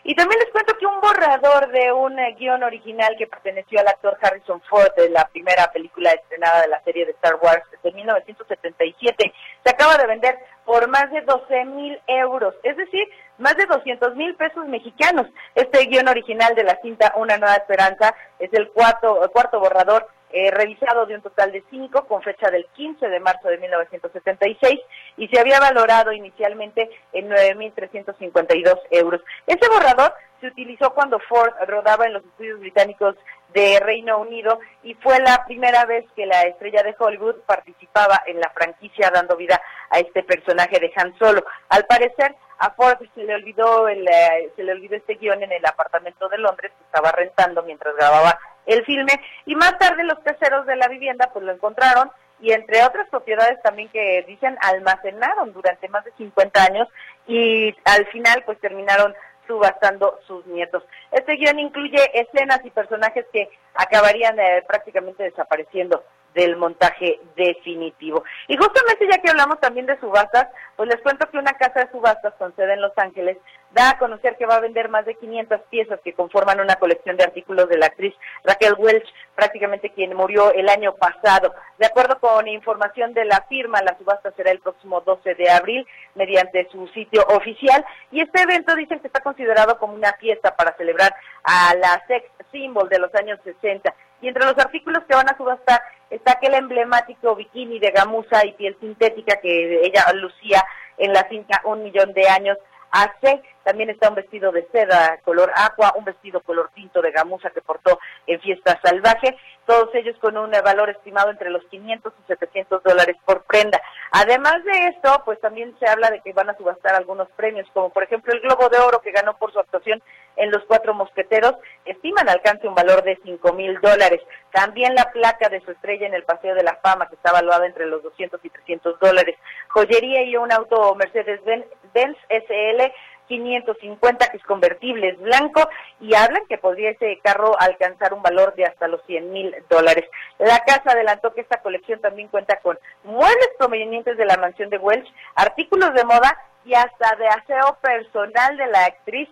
Y 0.05 0.15
también 0.15 0.41
les 0.41 0.51
cuento 0.53 0.77
que 0.79 0.87
un 0.87 1.01
borrador 1.01 1.71
de 1.71 1.93
un 1.93 2.19
eh, 2.19 2.35
guion 2.39 2.63
original 2.63 3.15
que 3.19 3.27
perteneció 3.27 3.81
al 3.81 3.89
actor 3.89 4.17
Harrison 4.23 4.61
Ford 4.63 4.91
de 4.97 5.11
la 5.11 5.27
primera 5.29 5.71
película 5.73 6.13
estrenada 6.13 6.63
de 6.63 6.69
la 6.69 6.83
serie 6.83 7.05
de 7.05 7.13
Star 7.13 7.35
Wars 7.43 7.65
de 7.83 7.93
1977 7.93 9.35
se 9.65 9.71
acaba 9.71 9.97
de 9.97 10.07
vender 10.07 10.39
por 10.65 10.89
más 10.89 11.11
de 11.11 11.21
12 11.23 11.65
mil 11.67 12.01
euros, 12.07 12.55
es 12.63 12.77
decir, 12.77 13.09
más 13.39 13.57
de 13.57 13.67
200 13.67 14.15
mil 14.17 14.35
pesos 14.37 14.67
mexicanos. 14.67 15.27
Este 15.55 15.85
guion 15.87 16.09
original 16.09 16.55
de 16.55 16.65
la 16.65 16.79
cinta 16.81 17.13
Una 17.17 17.37
Nueva 17.37 17.57
Esperanza 17.57 18.15
es 18.39 18.53
el 18.53 18.71
cuarto, 18.71 19.23
el 19.23 19.31
cuarto 19.31 19.61
borrador 19.61 20.09
eh, 20.31 20.51
revisado 20.51 21.07
de 21.07 21.15
un 21.15 21.23
total 21.23 21.53
de 21.53 21.65
cinco 21.71 22.07
con 22.07 22.23
fecha 22.23 22.51
del 22.51 22.67
15 22.75 23.09
de 23.09 23.21
marzo 23.21 23.49
de 23.49 23.59
1976 23.59 24.81
y 25.17 25.29
se 25.29 25.41
había 25.41 25.61
valorado 25.61 26.13
inicialmente 26.13 26.89
en 27.13 27.29
9.352 27.31 28.79
euros. 28.91 29.23
Ese 29.47 29.69
borrador 29.69 30.13
se 30.41 30.49
utilizó 30.49 30.95
cuando 30.95 31.19
Ford 31.21 31.53
rodaba 31.67 32.07
en 32.07 32.13
los 32.15 32.25
estudios 32.25 32.61
británicos 32.61 33.17
de 33.55 33.81
Reino 33.81 34.19
Unido 34.19 34.61
y 34.83 34.95
fue 34.95 35.19
la 35.21 35.45
primera 35.47 35.85
vez 35.87 36.05
que 36.15 36.27
la 36.27 36.43
estrella 36.43 36.83
de 36.83 36.95
Hollywood 36.99 37.37
participaba 37.47 38.23
en 38.27 38.41
la 38.41 38.51
franquicia 38.51 39.11
dando 39.11 39.37
vida 39.37 39.61
a 39.91 39.99
este 39.99 40.23
personaje 40.23 40.79
de 40.79 40.93
Han 40.97 41.17
Solo. 41.19 41.45
Al 41.71 41.85
parecer, 41.87 42.35
a 42.59 42.71
Ford 42.71 42.99
se 43.15 43.23
le 43.23 43.35
olvidó 43.35 43.89
el, 43.89 44.07
eh, 44.07 44.53
se 44.57 44.65
le 44.65 44.73
olvidó 44.73 44.97
este 44.97 45.15
guion 45.15 45.43
en 45.43 45.53
el 45.53 45.65
apartamento 45.65 46.29
de 46.29 46.39
Londres 46.39 46.73
que 46.77 46.85
estaba 46.85 47.13
rentando 47.13 47.63
mientras 47.63 47.95
grababa 47.97 48.39
el 48.69 48.85
filme 48.85 49.13
y 49.47 49.57
más 49.57 49.77
tarde 49.79 50.05
los 50.05 50.19
caseros 50.21 50.67
de 50.67 50.77
la 50.77 50.89
vivienda 50.89 51.31
pues 51.33 51.45
lo 51.45 51.53
encontraron 51.53 52.11
y 52.41 52.53
entre 52.53 52.85
otras 52.85 53.09
propiedades 53.09 53.61
también 53.63 53.89
que 53.89 54.25
dicen 54.29 54.57
almacenaron 54.61 55.53
durante 55.53 55.89
más 55.89 56.05
de 56.05 56.13
50 56.13 56.65
años 56.65 56.89
y 57.27 57.75
al 57.85 58.07
final 58.07 58.43
pues 58.47 58.61
terminaron 58.61 59.15
subastando 59.47 60.21
sus 60.27 60.47
nietos. 60.47 60.85
Este 61.11 61.35
guion 61.37 61.59
incluye 61.59 61.99
escenas 62.13 62.61
y 62.65 62.71
personajes 62.71 63.25
que 63.33 63.49
acabarían 63.75 64.39
eh, 64.39 64.63
prácticamente 64.69 65.25
desapareciendo 65.25 66.05
del 66.35 66.57
montaje 66.57 67.21
definitivo. 67.37 68.23
Y 68.47 68.57
justamente 68.57 69.09
ya 69.11 69.19
que 69.19 69.31
hablamos 69.31 69.59
también 69.61 69.87
de 69.87 69.99
subastas, 69.99 70.49
pues 70.77 70.89
les 70.89 71.01
cuento 71.03 71.29
que 71.31 71.39
una 71.39 71.53
casa 71.55 71.81
de 71.81 71.91
subastas 71.91 72.35
con 72.35 72.55
sede 72.55 72.75
en 72.75 72.81
Los 72.81 72.97
Ángeles 72.97 73.39
da 73.73 73.91
a 73.91 73.99
conocer 73.99 74.37
que 74.37 74.47
va 74.47 74.57
a 74.57 74.61
vender 74.61 74.89
más 74.89 75.05
de 75.05 75.15
500 75.15 75.61
piezas 75.71 76.01
que 76.03 76.15
conforman 76.15 76.61
una 76.61 76.77
colección 76.77 77.17
de 77.17 77.25
artículos 77.25 77.69
de 77.69 77.79
la 77.79 77.87
actriz 77.87 78.15
Raquel 78.45 78.75
Welch, 78.79 79.07
prácticamente 79.35 79.91
quien 79.91 80.17
murió 80.17 80.53
el 80.53 80.69
año 80.69 80.95
pasado. 80.95 81.55
De 81.79 81.87
acuerdo 81.87 82.19
con 82.19 82.49
información 82.49 83.13
de 83.15 83.25
la 83.25 83.45
firma, 83.49 83.83
la 83.83 83.97
subasta 83.99 84.31
será 84.33 84.51
el 84.51 84.61
próximo 84.61 85.01
12 85.01 85.35
de 85.35 85.51
abril 85.51 85.87
mediante 86.15 86.69
su 86.71 86.87
sitio 86.89 87.25
oficial 87.29 87.85
y 88.11 88.21
este 88.21 88.43
evento 88.43 88.75
dicen 88.75 89.01
que 89.01 89.09
está 89.09 89.21
considerado 89.21 89.79
como 89.79 89.95
una 89.95 90.13
fiesta 90.15 90.57
para 90.57 90.77
celebrar 90.77 91.15
a 91.43 91.75
la 91.75 92.03
sex 92.07 92.27
symbol 92.51 92.89
de 92.89 92.99
los 92.99 93.15
años 93.15 93.39
60 93.45 93.95
y 94.21 94.29
entre 94.29 94.45
los 94.45 94.59
artículos 94.59 95.05
que 95.09 95.15
van 95.15 95.29
a 95.29 95.37
subastar 95.37 95.81
está 96.11 96.33
aquel 96.33 96.55
emblemático 96.55 97.37
bikini 97.37 97.79
de 97.79 97.91
gamuza 97.91 98.45
y 98.45 98.53
piel 98.53 98.77
sintética 98.81 99.41
que 99.41 99.87
ella 99.87 100.05
lucía 100.15 100.65
en 100.97 101.13
la 101.13 101.29
cinta 101.29 101.61
Un 101.65 101.83
Millón 101.85 102.13
de 102.13 102.29
Años 102.29 102.59
hace. 102.91 103.43
También 103.65 103.91
está 103.91 104.09
un 104.09 104.15
vestido 104.15 104.51
de 104.53 104.67
seda 104.73 105.19
color 105.25 105.53
agua, 105.55 105.93
un 105.97 106.05
vestido 106.05 106.41
color 106.41 106.71
tinto 106.75 107.03
de 107.03 107.11
gamuza 107.11 107.51
que 107.51 107.61
portó 107.61 107.99
en 108.27 108.41
Fiesta 108.41 108.81
Salvaje, 108.83 109.37
todos 109.67 109.95
ellos 109.95 110.17
con 110.21 110.37
un 110.39 110.51
valor 110.65 110.89
estimado 110.89 111.31
entre 111.31 111.51
los 111.51 111.63
500 111.67 112.13
y 112.19 112.27
700 112.27 112.83
dólares 112.83 113.17
por 113.27 113.43
prenda. 113.45 113.81
Además 114.13 114.65
de 114.65 114.89
esto, 114.89 115.23
pues 115.27 115.39
también 115.41 115.77
se 115.79 115.87
habla 115.87 116.11
de 116.11 116.21
que 116.21 116.33
van 116.33 116.49
a 116.49 116.57
subastar 116.57 116.95
algunos 116.95 117.29
premios, 117.33 117.69
como 117.75 117.91
por 117.91 118.03
ejemplo 118.03 118.33
el 118.33 118.41
Globo 118.41 118.69
de 118.71 118.79
Oro 118.79 119.01
que 119.01 119.13
ganó 119.13 119.37
por 119.37 119.53
su 119.53 119.59
actuación 119.59 120.03
en 120.37 120.51
Los 120.51 120.65
Cuatro 120.65 120.95
Mosqueteros, 120.95 121.55
estiman 121.85 122.29
alcance 122.29 122.67
un 122.67 122.75
valor 122.75 123.03
de 123.03 123.19
5 123.23 123.53
mil 123.53 123.79
dólares. 123.81 124.21
También 124.53 124.95
la 124.95 125.11
placa 125.13 125.49
de 125.49 125.61
su 125.61 125.73
estrella 125.73 126.07
en 126.07 126.15
el 126.15 126.23
Paseo 126.23 126.55
de 126.55 126.63
la 126.63 126.77
Fama, 126.77 127.09
que 127.09 127.17
está 127.17 127.33
valuada 127.33 127.67
entre 127.67 127.87
los 127.87 128.03
200 128.03 128.43
y 128.45 128.51
300 128.51 128.99
dólares. 129.01 129.37
Joyería 129.69 130.23
y 130.23 130.37
un 130.37 130.51
auto 130.53 130.95
Mercedes-Benz 130.95 132.17
SL 132.29 132.93
550 133.29 134.31
que 134.31 134.37
es 134.37 134.43
convertible, 134.45 135.13
blanco 135.13 135.69
y 136.01 136.15
hablan 136.15 136.47
que 136.49 136.59
podría 136.59 136.91
ese 136.91 137.21
carro 137.23 137.55
alcanzar 137.61 138.13
un 138.15 138.23
valor 138.23 138.55
de 138.55 138.65
hasta 138.65 138.89
los 138.89 139.03
100 139.07 139.33
mil 139.33 139.55
dólares. 139.69 140.05
La 140.39 140.59
casa 140.61 140.93
adelantó 140.93 141.33
que 141.35 141.43
esta 141.43 141.61
colección 141.61 142.01
también 142.01 142.29
cuenta 142.29 142.59
con 142.61 142.79
muebles 143.05 143.51
provenientes 143.59 144.17
de 144.17 144.27
la 144.27 144.37
mansión 144.37 144.71
de 144.71 144.79
Welch, 144.79 145.07
artículos 145.37 145.95
de 145.95 146.05
moda 146.05 146.37
y 146.65 146.75
hasta 146.75 147.15
de 147.17 147.29
aseo 147.29 147.79
personal 147.81 148.57
de 148.57 148.67
la 148.67 148.85
actriz 148.87 149.29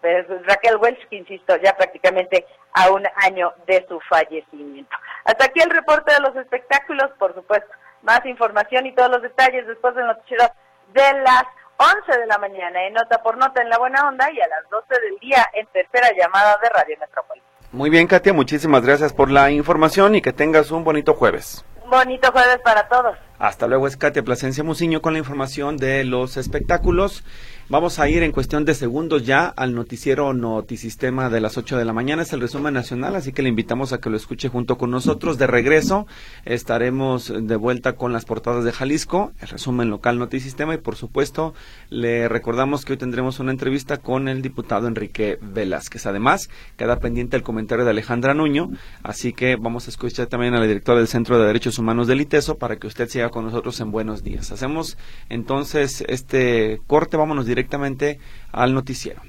Raquel 0.00 0.76
Welch, 0.76 1.08
que 1.08 1.16
insisto, 1.16 1.56
ya 1.56 1.76
prácticamente 1.76 2.46
a 2.72 2.90
un 2.90 3.04
año 3.16 3.52
de 3.66 3.84
su 3.88 3.98
fallecimiento. 4.08 4.96
Hasta 5.24 5.46
aquí 5.46 5.60
el 5.60 5.70
reporte 5.70 6.12
de 6.12 6.20
los 6.20 6.36
espectáculos, 6.36 7.10
por 7.18 7.34
supuesto, 7.34 7.68
más 8.02 8.24
información 8.26 8.86
y 8.86 8.94
todos 8.94 9.10
los 9.10 9.22
detalles 9.22 9.66
después 9.66 9.94
del 9.94 10.06
noticiero 10.06 10.44
de 10.92 11.12
las 11.20 11.44
11 11.78 12.18
de 12.20 12.26
la 12.26 12.38
mañana 12.38 12.86
en 12.86 12.94
Nota 12.94 13.22
por 13.22 13.36
Nota 13.38 13.62
en 13.62 13.68
La 13.68 13.78
Buena 13.78 14.08
Onda 14.08 14.30
y 14.32 14.40
a 14.40 14.48
las 14.48 14.68
12 14.68 15.00
del 15.00 15.18
día 15.20 15.46
en 15.54 15.66
tercera 15.68 16.08
llamada 16.18 16.58
de 16.60 16.68
Radio 16.70 16.96
Metrópoli. 17.00 17.40
Muy 17.70 17.88
bien, 17.88 18.06
Katia, 18.08 18.32
muchísimas 18.32 18.84
gracias 18.84 19.12
por 19.12 19.30
la 19.30 19.50
información 19.50 20.14
y 20.16 20.22
que 20.22 20.32
tengas 20.32 20.70
un 20.72 20.82
bonito 20.84 21.14
jueves. 21.14 21.64
bonito 21.86 22.32
jueves 22.32 22.58
para 22.64 22.88
todos. 22.88 23.16
Hasta 23.38 23.68
luego, 23.68 23.86
es 23.86 23.96
Katia 23.96 24.22
Plasencia 24.24 24.64
Muciño 24.64 25.00
con 25.00 25.12
la 25.12 25.20
información 25.20 25.76
de 25.76 26.04
los 26.04 26.36
espectáculos. 26.36 27.24
Vamos 27.70 27.98
a 27.98 28.08
ir 28.08 28.22
en 28.22 28.32
cuestión 28.32 28.64
de 28.64 28.72
segundos 28.72 29.26
ya 29.26 29.44
al 29.44 29.74
noticiero 29.74 30.32
Notisistema 30.32 31.28
de 31.28 31.42
las 31.42 31.58
8 31.58 31.76
de 31.76 31.84
la 31.84 31.92
mañana. 31.92 32.22
Es 32.22 32.32
el 32.32 32.40
resumen 32.40 32.72
nacional, 32.72 33.14
así 33.14 33.34
que 33.34 33.42
le 33.42 33.50
invitamos 33.50 33.92
a 33.92 34.00
que 34.00 34.08
lo 34.08 34.16
escuche 34.16 34.48
junto 34.48 34.78
con 34.78 34.90
nosotros. 34.90 35.36
De 35.36 35.46
regreso 35.46 36.06
estaremos 36.46 37.30
de 37.30 37.56
vuelta 37.56 37.92
con 37.92 38.14
las 38.14 38.24
portadas 38.24 38.64
de 38.64 38.72
Jalisco, 38.72 39.32
el 39.42 39.48
resumen 39.48 39.90
local 39.90 40.18
Notisistema 40.18 40.72
y 40.72 40.78
por 40.78 40.96
supuesto 40.96 41.52
le 41.90 42.26
recordamos 42.26 42.86
que 42.86 42.94
hoy 42.94 42.96
tendremos 42.96 43.38
una 43.38 43.52
entrevista 43.52 43.98
con 43.98 44.28
el 44.28 44.40
diputado 44.40 44.88
Enrique 44.88 45.38
Velázquez. 45.42 46.06
Además, 46.06 46.48
queda 46.78 47.00
pendiente 47.00 47.36
el 47.36 47.42
comentario 47.42 47.84
de 47.84 47.90
Alejandra 47.90 48.32
Nuño, 48.32 48.70
así 49.02 49.34
que 49.34 49.56
vamos 49.56 49.88
a 49.88 49.90
escuchar 49.90 50.26
también 50.28 50.54
al 50.54 50.66
director 50.66 50.96
del 50.96 51.06
Centro 51.06 51.38
de 51.38 51.46
Derechos 51.46 51.78
Humanos 51.78 52.06
del 52.06 52.22
ITESO 52.22 52.56
para 52.56 52.76
que 52.76 52.86
usted 52.86 53.10
siga 53.10 53.28
con 53.28 53.44
nosotros 53.44 53.78
en 53.80 53.90
Buenos 53.90 54.24
Días. 54.24 54.52
Hacemos 54.52 54.96
entonces 55.28 56.02
este 56.08 56.80
corte, 56.86 57.18
vámonos 57.18 57.44
directamente 57.58 58.18
al 58.52 58.72
noticiero. 58.72 59.20